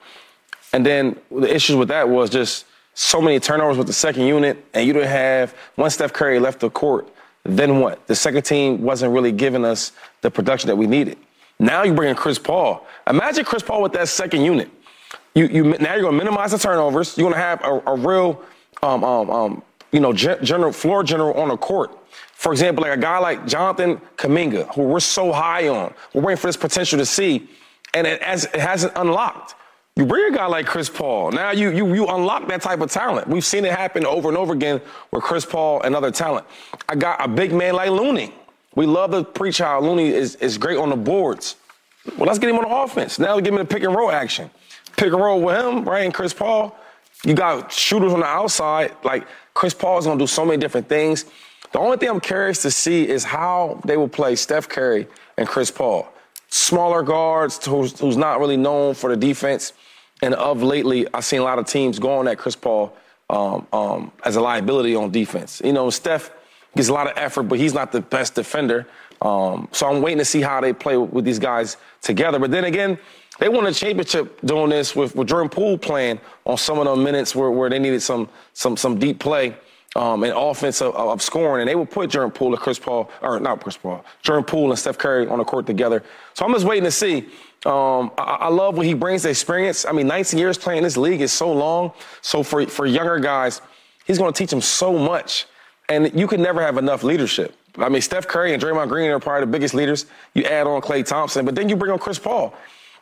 [0.74, 4.64] And then the issues with that was just so many turnovers with the second unit,
[4.74, 7.10] and you didn't have, once Steph Curry left the court,
[7.43, 8.06] then what?
[8.08, 9.91] The second team wasn't really giving us
[10.22, 11.18] the production that we needed.
[11.60, 12.86] Now you bring in Chris Paul.
[13.08, 14.70] Imagine Chris Paul with that second unit.
[15.36, 17.18] You, you, now you're going to minimize the turnovers.
[17.18, 18.41] You're going to have a, a real,
[18.82, 21.97] um, um, um, you know, general floor general on the court
[22.36, 26.38] for example, like a guy like Jonathan Kuminga, who we're so high on, we're waiting
[26.38, 27.50] for this potential to see,
[27.94, 29.56] and it, has, it hasn't unlocked.
[29.96, 32.92] You bring a guy like Chris Paul, now you, you, you unlock that type of
[32.92, 33.30] talent.
[33.30, 34.82] We've seen it happen over and over again
[35.12, 36.46] with Chris Paul and other talent.
[36.90, 38.34] I got a big man like Looney.
[38.76, 41.56] We love to preach how Looney is, is great on the boards.
[42.18, 43.18] Well, let's get him on the offense.
[43.18, 44.52] Now give him the pick and roll action.
[44.98, 46.04] Pick and roll with him, right?
[46.04, 46.78] And Chris Paul.
[47.24, 48.94] You got shooters on the outside.
[49.04, 51.26] Like Chris Paul is gonna do so many different things.
[51.72, 55.07] The only thing I'm curious to see is how they will play Steph Curry
[55.38, 56.07] and Chris Paul.
[56.49, 59.74] Smaller guards who's, not really known for the defense.
[60.22, 62.95] And of lately, I've seen a lot of teams going at Chris Paul
[63.30, 65.61] um, um, as a liability on defense.
[65.63, 66.32] You know, Steph
[66.76, 68.88] gets a lot of effort, but he's not the best defender.
[69.22, 72.39] Um, so I'm waiting to see how they play with these guys together.
[72.39, 72.97] But then again,
[73.39, 76.95] they won a championship doing this with, with Jordan Poole playing on some of the
[76.95, 79.55] minutes where, where they needed some some some deep play
[79.96, 83.10] um, and offense of, of, scoring, and they would put Jordan Poole and Chris Paul,
[83.22, 86.04] or not Chris Paul, Jordan Poole and Steph Curry on the court together.
[86.34, 87.28] So I'm just waiting to see.
[87.66, 89.86] Um, I, I, love what he brings the experience.
[89.86, 91.93] I mean, 19 years playing this league is so long.
[92.22, 93.60] So for, for younger guys,
[94.06, 95.48] he's going to teach them so much.
[95.89, 97.56] And you can never have enough leadership.
[97.78, 100.06] I mean, Steph Curry and Draymond Green are probably the biggest leaders.
[100.36, 102.54] You add on Klay Thompson, but then you bring on Chris Paul.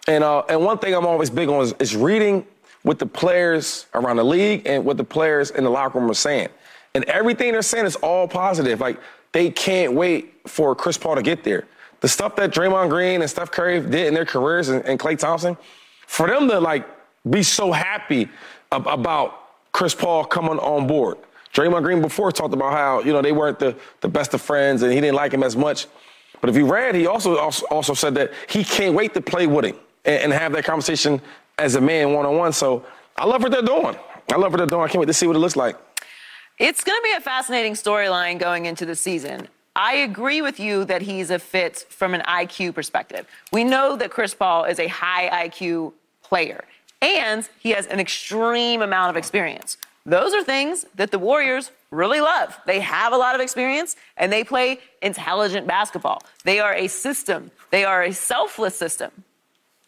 [0.08, 2.46] And, uh, and one thing I'm always big on is, is reading
[2.84, 6.14] what the players around the league and what the players in the locker room are
[6.14, 6.50] saying.
[6.96, 8.80] And everything they're saying is all positive.
[8.80, 9.00] Like
[9.32, 11.66] they can't wait for Chris Paul to get there.
[12.02, 15.18] The stuff that Draymond Green and Steph Curry did in their careers and, and Klay
[15.18, 15.58] Thompson,
[16.06, 16.86] for them to like
[17.30, 18.30] be so happy
[18.72, 21.18] ab- about Chris Paul coming on board.
[21.54, 24.82] Draymond Green before talked about how, you know, they weren't the, the best of friends
[24.82, 25.88] and he didn't like him as much.
[26.42, 29.66] But if you read, he also also said that he can't wait to play with
[29.66, 31.22] him and, and have that conversation
[31.58, 32.52] as a man one on one.
[32.52, 32.86] So
[33.16, 33.96] I love what they're doing.
[34.32, 34.84] I love what they're doing.
[34.84, 35.78] I can't wait to see what it looks like.
[36.64, 39.50] It's going to be a fascinating storyline going into the season.
[39.76, 43.28] I agree with you that he's a fit from an IQ perspective.
[43.52, 45.92] We know that Chris Paul is a high IQ
[46.22, 46.64] player,
[47.02, 49.76] and he has an extreme amount of experience.
[50.06, 52.58] Those are things that the Warriors really love.
[52.66, 56.22] They have a lot of experience and they play intelligent basketball.
[56.46, 59.12] They are a system, they are a selfless system.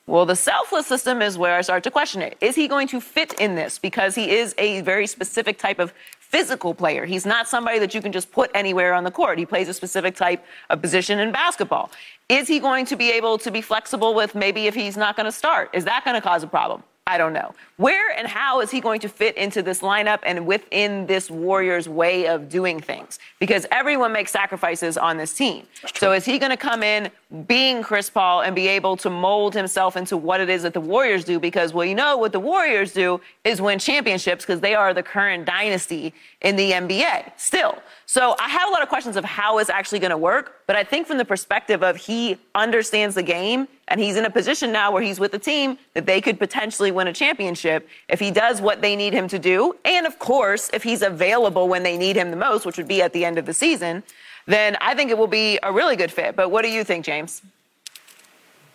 [0.07, 2.37] Well, the selfless system is where I start to question it.
[2.39, 3.79] Is he going to fit in this?
[3.79, 5.93] Because he is a very specific type of
[6.35, 7.05] physical player.
[7.05, 9.39] He's not somebody that you can just put anywhere on the court.
[9.39, 11.91] He plays a specific type of position in basketball.
[12.27, 15.27] Is he going to be able to be flexible with maybe if he's not going
[15.27, 15.69] to start?
[15.71, 16.83] Is that going to cause a problem?
[17.07, 17.53] I don't know.
[17.77, 21.87] Where and how is he going to fit into this lineup and within this Warriors
[21.87, 23.19] way of doing things?
[23.37, 25.67] Because everyone makes sacrifices on this team.
[25.93, 27.11] So is he going to come in
[27.45, 30.81] being Chris Paul and be able to mold himself into what it is that the
[30.81, 31.39] Warriors do?
[31.39, 35.03] Because, well, you know, what the Warriors do is win championships because they are the
[35.03, 37.77] current dynasty in the NBA still.
[38.07, 40.63] So I have a lot of questions of how it's actually going to work.
[40.65, 44.29] But I think from the perspective of he understands the game and he's in a
[44.29, 48.19] position now where he's with a team that they could potentially win a championship if
[48.19, 49.75] he does what they need him to do.
[49.85, 53.01] And of course, if he's available when they need him the most, which would be
[53.01, 54.03] at the end of the season,
[54.47, 56.35] then I think it will be a really good fit.
[56.35, 57.41] But what do you think, James?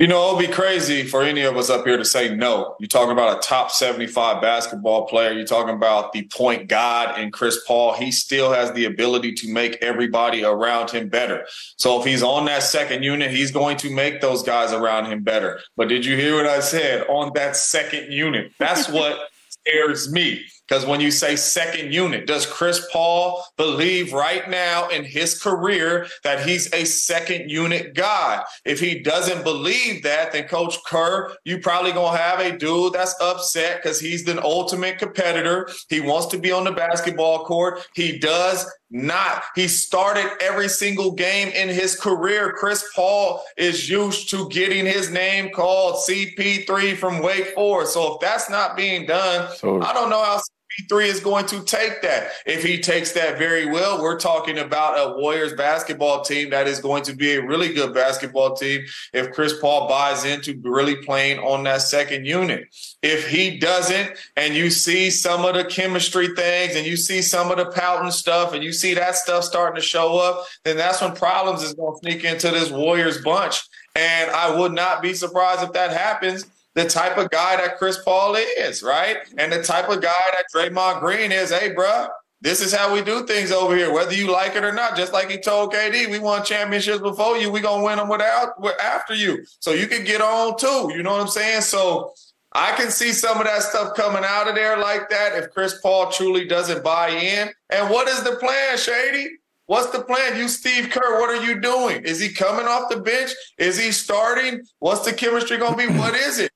[0.01, 2.75] You know, it'll be crazy for any of us up here to say no.
[2.81, 5.33] You're talking about a top 75 basketball player.
[5.33, 7.93] You're talking about the point god in Chris Paul.
[7.93, 11.47] He still has the ability to make everybody around him better.
[11.77, 15.23] So if he's on that second unit, he's going to make those guys around him
[15.23, 15.61] better.
[15.77, 17.07] But did you hear what I said?
[17.09, 18.53] On that second unit.
[18.59, 19.19] That's what
[19.51, 20.47] scares me.
[20.71, 26.07] Because when you say second unit, does Chris Paul believe right now in his career
[26.23, 28.45] that he's a second unit guy?
[28.65, 33.21] If he doesn't believe that, then Coach Kerr, you probably gonna have a dude that's
[33.21, 35.69] upset because he's the ultimate competitor.
[35.89, 37.85] He wants to be on the basketball court.
[37.97, 39.43] He does not.
[39.57, 42.53] He started every single game in his career.
[42.53, 47.95] Chris Paul is used to getting his name called CP3 from Wake Forest.
[47.95, 50.41] So if that's not being done, so, I don't know how
[50.79, 52.31] CP3 is going to take that.
[52.47, 56.81] If he takes that very well, we're talking about a Warriors basketball team that is
[56.81, 61.39] going to be a really good basketball team if Chris Paul buys into really playing
[61.41, 62.69] on that second unit.
[63.03, 67.51] If he doesn't, and you see some of the chemistry things and you see some
[67.51, 71.01] of the pouting stuff and you see that stuff starting to show up, then that's
[71.01, 73.61] when problems is going to sneak into this Warriors bunch.
[73.97, 77.99] And I would not be surprised if that happens the type of guy that Chris
[78.05, 79.19] Paul is, right?
[79.39, 82.09] And the type of guy that Draymond Green is, hey, bro,
[82.43, 84.97] this is how we do things over here, whether you like it or not.
[84.97, 88.55] Just like he told KD, we won championships before you, we gonna win them without
[88.83, 89.45] after you.
[89.59, 90.91] So you can get on too.
[90.95, 91.63] You know what I'm saying?
[91.63, 92.15] So
[92.53, 95.81] I can see some of that stuff coming out of there like that if Chris
[95.81, 97.51] Paul truly doesn't buy in.
[97.69, 99.29] And what is the plan, Shady?
[99.67, 100.37] What's the plan?
[100.37, 102.03] You, Steve Kerr, what are you doing?
[102.05, 103.31] Is he coming off the bench?
[103.57, 104.63] Is he starting?
[104.81, 105.97] What's the chemistry going to be?
[105.97, 106.51] What is it?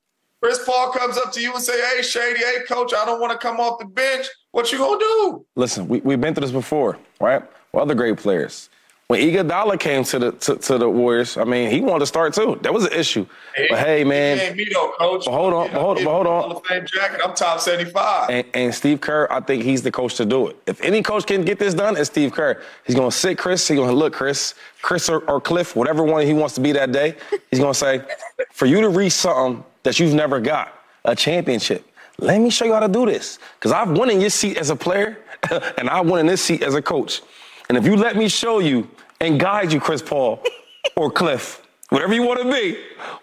[0.45, 3.31] Chris Paul comes up to you and say, "Hey, Shady, hey, coach, I don't want
[3.31, 5.43] to come off the bench." What you gonna do?
[5.55, 7.41] Listen, we we've been through this before, right?
[7.71, 8.69] With other great players.
[9.07, 12.35] When Iguodala came to the to, to, the Warriors, I mean, he wanted to start
[12.35, 12.59] too.
[12.61, 13.25] That was an issue.
[13.55, 15.25] Hey, but hey, man, ain't me though, coach.
[15.25, 16.43] But hold on, but hold, but hold on.
[16.43, 17.21] Hall of Fame jacket.
[17.25, 18.29] I'm top 75.
[18.29, 20.57] And, and, Steve Kerr, I think he's the coach to do it.
[20.67, 22.61] If any coach can get this done, it's Steve Kerr.
[22.85, 23.67] He's gonna sit Chris.
[23.67, 26.91] He's gonna look Chris, Chris or, or Cliff, whatever one he wants to be that
[26.91, 27.15] day.
[27.49, 28.03] He's gonna say,
[28.51, 30.73] for you to reach something that you've never got
[31.05, 31.89] a championship.
[32.17, 33.39] Let me show you how to do this.
[33.57, 35.19] Because I've won in your seat as a player,
[35.77, 37.21] and I won in this seat as a coach.
[37.69, 38.89] And if you let me show you
[39.21, 40.43] and guide you, Chris Paul
[40.95, 42.77] or Cliff, whatever you want to be,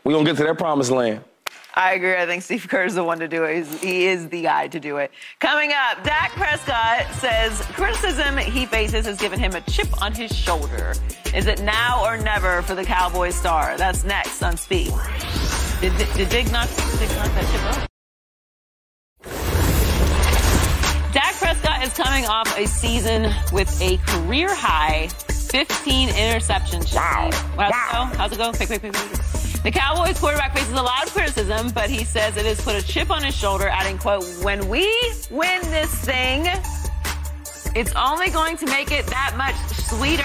[0.05, 1.23] we're going to get to that promised land.
[1.75, 2.15] I agree.
[2.15, 3.57] I think Steve Kerr is the one to do it.
[3.57, 5.11] He's, he is the guy to do it.
[5.41, 10.37] Coming up, Dak Prescott says criticism he faces has given him a chip on his
[10.37, 10.95] shoulder.
[11.35, 13.79] Is it now or never for the Cowboys star?
[13.79, 14.93] That's next on Speak.
[15.83, 16.69] Did, did, did Dig knock,
[17.01, 17.89] Dig knock that chip out?
[21.13, 26.95] Dak Prescott is coming off a season with a career high 15 interceptions.
[26.95, 27.31] Wow.
[27.33, 27.67] How's wow.
[27.67, 28.17] it go?
[28.17, 28.53] How's it go?
[28.53, 29.63] Quick, quick, quick, quick.
[29.65, 32.87] The Cowboys quarterback faces a lot of criticism, but he says it has put a
[32.87, 34.85] chip on his shoulder, adding, quote, when we
[35.33, 36.47] win this thing,
[37.75, 39.57] it's only going to make it that much
[39.89, 40.23] sweeter.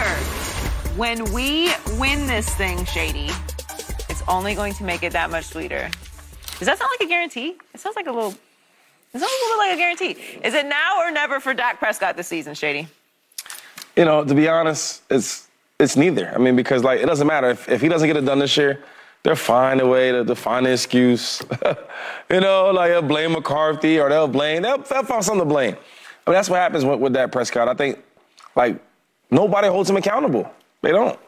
[0.97, 3.32] When we win this thing, Shady,
[4.28, 5.89] only going to make it that much sweeter.
[6.59, 7.55] Does that sound like a guarantee?
[7.73, 8.32] It sounds like a little.
[9.13, 10.17] It sounds a little like a guarantee.
[10.43, 12.88] Is it now or never for Dak Prescott this season, Shady?
[13.95, 15.47] You know, to be honest, it's
[15.80, 16.32] it's neither.
[16.34, 18.57] I mean, because like it doesn't matter if, if he doesn't get it done this
[18.57, 18.84] year,
[19.23, 21.41] they'll find a way to, to find an excuse.
[22.30, 25.75] you know, like they'll blame McCarthy or they'll blame they'll, they'll find something to blame.
[25.75, 27.67] I mean, that's what happens with, with Dak Prescott.
[27.67, 28.03] I think
[28.55, 28.80] like
[29.30, 30.51] nobody holds him accountable.
[30.82, 31.19] They don't.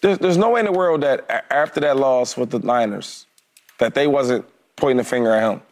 [0.00, 3.26] There's, there's no way in the world that after that loss with the Niners,
[3.78, 4.44] that they wasn't
[4.76, 5.62] pointing the finger at him.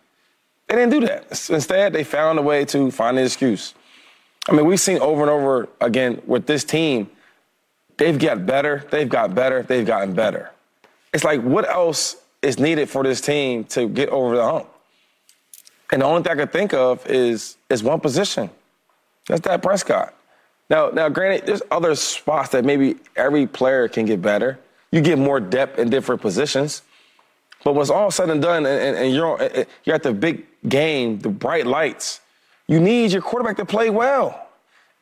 [0.66, 1.48] They didn't do that.
[1.50, 3.74] Instead, they found a way to find an excuse.
[4.48, 7.10] I mean, we've seen over and over again with this team,
[7.96, 10.50] they've got better, they've got better, they've gotten better.
[11.12, 14.68] It's like, what else is needed for this team to get over the hump?
[15.90, 18.50] And the only thing I could think of is is one position.
[19.26, 20.14] That's that Prescott.
[20.70, 24.58] Now, now, granted, there's other spots that maybe every player can get better.
[24.90, 26.82] You get more depth in different positions.
[27.64, 31.28] But what's all said and done, and, and you're you're at the big game, the
[31.28, 32.20] bright lights.
[32.66, 34.46] You need your quarterback to play well.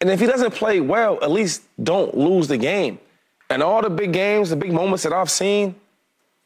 [0.01, 2.99] And if he doesn't play well, at least don't lose the game.
[3.51, 5.75] And all the big games, the big moments that I've seen,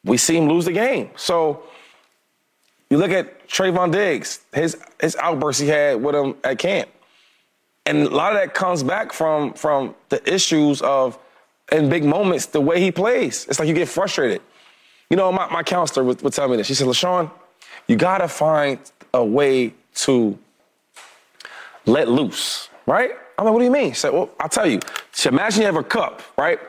[0.04, 1.10] we see him lose the game.
[1.16, 1.62] So
[2.88, 6.88] you look at Trevon Diggs, his his outburst he had with him at camp
[7.90, 11.18] and a lot of that comes back from from the issues of
[11.72, 13.46] in big moments the way he plays.
[13.48, 14.40] It's like you get frustrated.
[15.10, 16.68] You know, my, my counselor would, would tell me this.
[16.68, 17.30] She said, LeSean,
[17.88, 18.78] you gotta find
[19.12, 19.74] a way
[20.06, 20.38] to
[21.84, 23.10] let loose, right?
[23.36, 23.92] I'm like, what do you mean?
[23.92, 24.78] She said, well, I'll tell you.
[25.24, 26.60] Imagine you have a cup, right?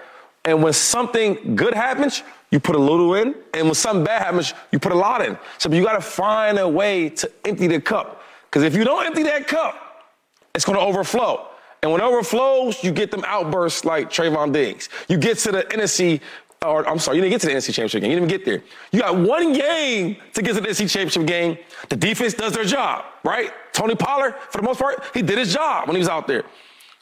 [0.43, 3.35] And when something good happens, you put a little in.
[3.53, 5.37] And when something bad happens, you put a lot in.
[5.59, 8.23] So you got to find a way to empty the cup.
[8.45, 9.90] Because if you don't empty that cup,
[10.53, 11.47] it's going to overflow.
[11.81, 14.89] And when it overflows, you get them outbursts like Trevon Diggs.
[15.07, 16.21] You get to the NFC,
[16.63, 18.11] or I'm sorry, you didn't get to the NFC Championship game.
[18.11, 18.63] You didn't even get there.
[18.91, 21.57] You got one game to get to the NFC Championship game.
[21.89, 23.51] The defense does their job, right?
[23.73, 26.43] Tony Pollard, for the most part, he did his job when he was out there.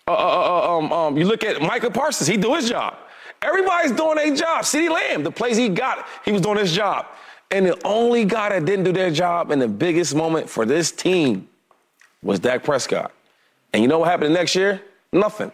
[0.07, 2.95] Uh, uh, uh, um, um, you look at Micah Parsons, he do his job.
[3.41, 4.63] Everybody's doing their job.
[4.63, 7.05] CeeDee Lamb, the plays he got, he was doing his job.
[7.51, 10.91] And the only guy that didn't do their job in the biggest moment for this
[10.91, 11.47] team
[12.21, 13.11] was Dak Prescott.
[13.73, 14.81] And you know what happened next year?
[15.11, 15.51] Nothing.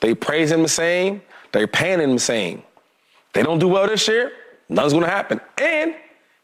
[0.00, 1.22] They praise him the same.
[1.52, 2.62] They're paying him the same.
[3.32, 4.32] They don't do well this year.
[4.68, 5.40] Nothing's going to happen.
[5.58, 5.94] And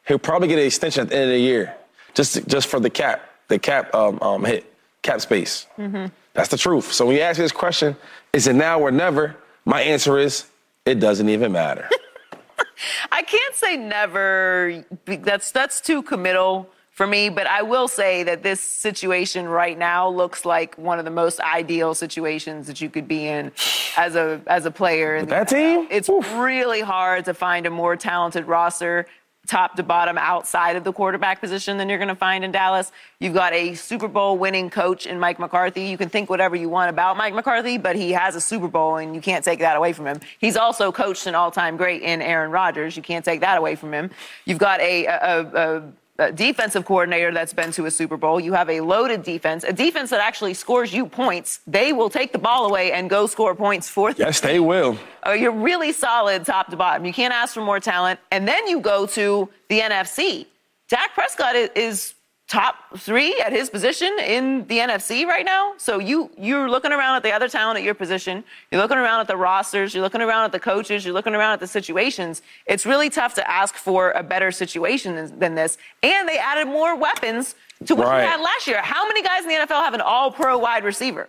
[0.07, 1.75] he'll probably get an extension at the end of the year,
[2.15, 5.67] just just for the cap, the cap um, um, hit, cap space.
[5.79, 6.07] Mm-hmm.
[6.35, 6.93] That's the truth.
[6.93, 7.97] So when you ask me this question,
[8.33, 9.37] is it now or never?
[9.65, 10.47] My answer is
[10.85, 11.89] it doesn't even matter.
[13.13, 14.85] I can't say never.
[15.07, 20.07] That's that's too committal for me, but I will say that this situation right now
[20.11, 23.53] looks like one of the most ideal situations that you could be in
[23.97, 25.17] as a as a player.
[25.17, 26.31] In that team, it's Oof.
[26.35, 29.07] really hard to find a more talented roster
[29.47, 32.93] top to bottom outside of the quarterback position than you're going to find in Dallas.
[33.19, 35.85] You've got a Super Bowl winning coach in Mike McCarthy.
[35.85, 38.99] You can think whatever you want about Mike McCarthy, but he has a Super Bowl
[38.99, 40.21] and you can't take that away from him.
[40.39, 42.95] He's also coached an all-time great in Aaron Rodgers.
[42.95, 44.11] You can't take that away from him.
[44.45, 45.83] You've got a, a, a
[46.29, 48.39] defensive coordinator that's been to a Super Bowl.
[48.39, 51.61] You have a loaded defense, a defense that actually scores you points.
[51.67, 54.27] They will take the ball away and go score points for them.
[54.27, 54.99] Yes, they will.
[55.27, 57.05] Uh, you're really solid top to bottom.
[57.05, 58.21] You can't ask for more talent.
[58.31, 60.47] And then you go to the NFC.
[60.89, 62.15] Dak Prescott is, is
[62.51, 65.73] top three at his position in the NFC right now.
[65.77, 68.43] So you you're looking around at the other talent at your position.
[68.73, 69.95] You're looking around at the rosters.
[69.95, 71.05] You're looking around at the coaches.
[71.05, 72.43] You're looking around at the situations.
[72.67, 75.79] It's really tough to ask for a better situation than, than this.
[76.03, 77.55] And they added more weapons
[77.87, 78.25] to what right.
[78.25, 78.83] you had last year.
[78.83, 81.29] How many guys in the NFL have an All-Pro wide receiver?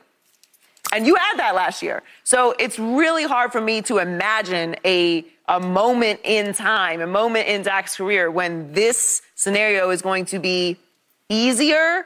[0.92, 2.02] And you had that last year.
[2.24, 7.46] So it's really hard for me to imagine a a moment in time, a moment
[7.48, 10.78] in Dak's career when this scenario is going to be
[11.32, 12.06] easier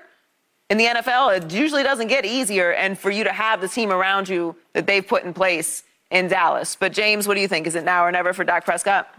[0.69, 1.37] in the NFL.
[1.37, 4.87] It usually doesn't get easier, and for you to have the team around you that
[4.87, 6.75] they've put in place in Dallas.
[6.75, 7.67] But James, what do you think?
[7.67, 9.13] Is it now or never for Dak Prescott?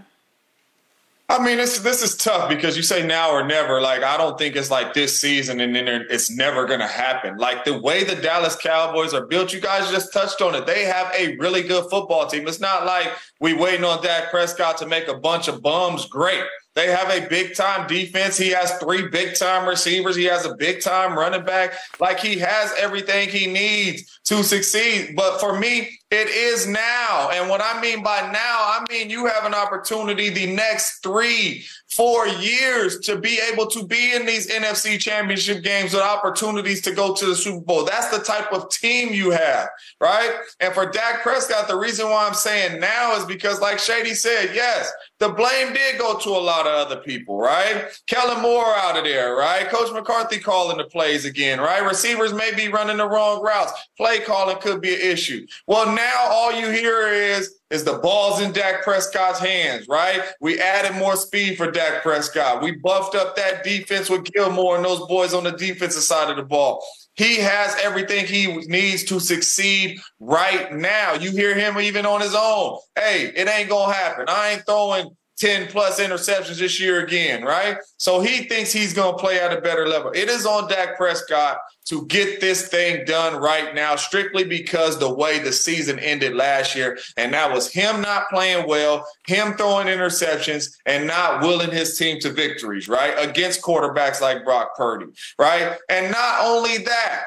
[1.29, 3.81] I mean, this this is tough because you say now or never.
[3.81, 7.37] Like, I don't think it's like this season and then it's never going to happen.
[7.37, 10.67] Like the way the Dallas Cowboys are built, you guys just touched on it.
[10.67, 12.47] They have a really good football team.
[12.47, 16.45] It's not like we waiting on Dak Prescott to make a bunch of bums great.
[16.77, 18.37] They have a big time defense.
[18.37, 20.14] He has three big time receivers.
[20.14, 21.72] He has a big time running back.
[21.99, 25.16] Like he has everything he needs to succeed.
[25.16, 27.31] But for me, it is now.
[27.33, 31.64] And what I mean by now, I mean you have an opportunity the next three,
[31.97, 36.92] four years to be able to be in these NFC championship games with opportunities to
[36.92, 37.84] go to the Super Bowl.
[37.84, 39.68] That's the type of team you have,
[40.01, 40.30] right?
[40.61, 44.51] And for Dak Prescott, the reason why I'm saying now is because, like Shady said,
[44.55, 47.86] yes, the blame did go to a lot of other people, right?
[48.07, 49.66] Kellen Moore out of there, right?
[49.68, 51.82] Coach McCarthy calling the plays again, right?
[51.82, 53.72] Receivers may be running the wrong routes.
[53.97, 55.47] Play calling could be an issue.
[55.66, 60.23] Well, now all you hear is is the balls in Dak Prescott's hands, right?
[60.41, 62.62] We added more speed for Dak Prescott.
[62.62, 66.37] We buffed up that defense with Gilmore and those boys on the defensive side of
[66.37, 66.85] the ball.
[67.14, 71.14] He has everything he needs to succeed right now.
[71.14, 72.79] You hear him even on his own.
[72.95, 74.27] Hey, it ain't going to happen.
[74.29, 77.76] I ain't throwing 10 plus interceptions this year again, right?
[77.99, 80.11] So he thinks he's going to play at a better level.
[80.12, 85.12] It is on Dak Prescott to get this thing done right now, strictly because the
[85.12, 86.99] way the season ended last year.
[87.16, 92.18] And that was him not playing well, him throwing interceptions, and not willing his team
[92.20, 93.14] to victories, right?
[93.18, 95.07] Against quarterbacks like Brock Purdy,
[95.39, 95.76] right?
[95.89, 97.24] And not only that,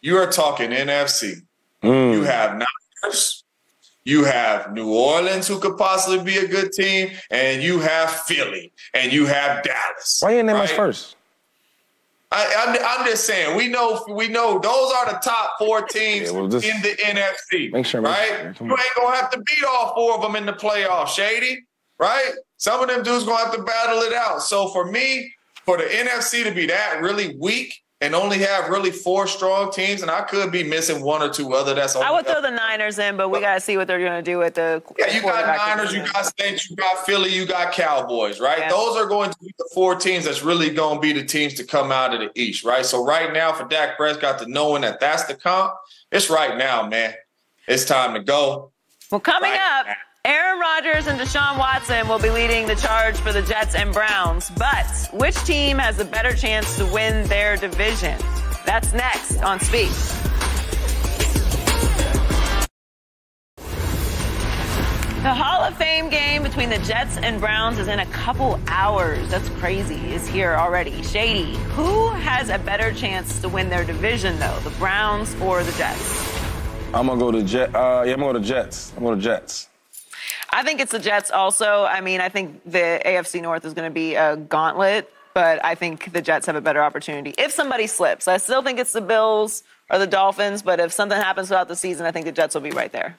[0.00, 1.42] you are talking NFC.
[1.82, 2.12] Mm.
[2.12, 3.39] You have Niners,
[4.10, 8.72] you have New Orleans, who could possibly be a good team, and you have Philly,
[8.92, 10.18] and you have Dallas.
[10.20, 10.64] Why ain't name right?
[10.64, 11.16] us first?
[12.32, 16.38] I, am just saying we know we know those are the top four teams yeah,
[16.38, 17.72] well, in the NFC.
[17.72, 18.54] Make sure, right?
[18.56, 18.66] Sure.
[18.66, 21.64] You ain't gonna have to beat all four of them in the playoffs, Shady.
[21.98, 22.30] Right?
[22.56, 24.42] Some of them dudes gonna have to battle it out.
[24.42, 25.32] So for me,
[25.64, 30.00] for the NFC to be that really weak, and only have really four strong teams,
[30.00, 31.74] and I could be missing one or two other.
[31.74, 34.24] That's I would throw the Niners in, but we got to see what they're going
[34.24, 34.82] to do with the.
[34.98, 38.60] Yeah, you got Niners, you got Saints, you got Philly, you got Cowboys, right?
[38.60, 38.70] Yeah.
[38.70, 41.54] Those are going to be the four teams that's really going to be the teams
[41.54, 42.86] to come out of the East, right?
[42.86, 45.74] So right now, for Dak Prescott to knowing that that's the comp,
[46.10, 47.14] it's right now, man.
[47.68, 48.72] It's time to go.
[49.10, 49.86] Well, coming right up.
[49.86, 49.94] Now
[50.26, 54.50] Aaron Rodgers and Deshaun Watson will be leading the charge for the Jets and Browns,
[54.50, 54.84] but
[55.14, 58.18] which team has a better chance to win their division?
[58.66, 59.88] That's next on Speak.
[65.22, 69.26] The Hall of Fame game between the Jets and Browns is in a couple hours.
[69.30, 70.12] That's crazy.
[70.12, 71.02] Is here already.
[71.02, 71.56] Shady.
[71.70, 76.38] Who has a better chance to win their division, though, the Browns or the Jets?
[76.92, 77.74] I'm gonna go to Jet.
[77.74, 78.92] Uh, yeah, I'm gonna go to Jets.
[78.98, 79.69] I'm gonna go to Jets.
[80.52, 81.30] I think it's the Jets.
[81.30, 85.64] Also, I mean, I think the AFC North is going to be a gauntlet, but
[85.64, 88.26] I think the Jets have a better opportunity if somebody slips.
[88.26, 91.76] I still think it's the Bills or the Dolphins, but if something happens throughout the
[91.76, 93.16] season, I think the Jets will be right there.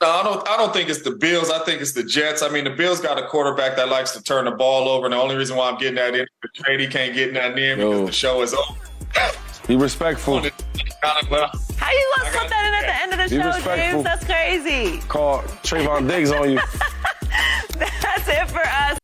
[0.00, 0.48] No, I don't.
[0.48, 1.50] I don't think it's the Bills.
[1.50, 2.42] I think it's the Jets.
[2.42, 5.12] I mean, the Bills got a quarterback that likes to turn the ball over, and
[5.12, 7.90] the only reason why I'm getting that in, the Shady can't get that in Yo.
[7.90, 8.78] because the show is over.
[9.66, 10.42] Be respectful.
[11.02, 13.28] How you gonna put that in at the end of the
[13.60, 13.74] show.
[13.76, 14.04] James?
[14.04, 15.00] That's crazy.
[15.08, 16.56] Call Trevon Diggs on you.
[17.78, 18.98] That's it for us.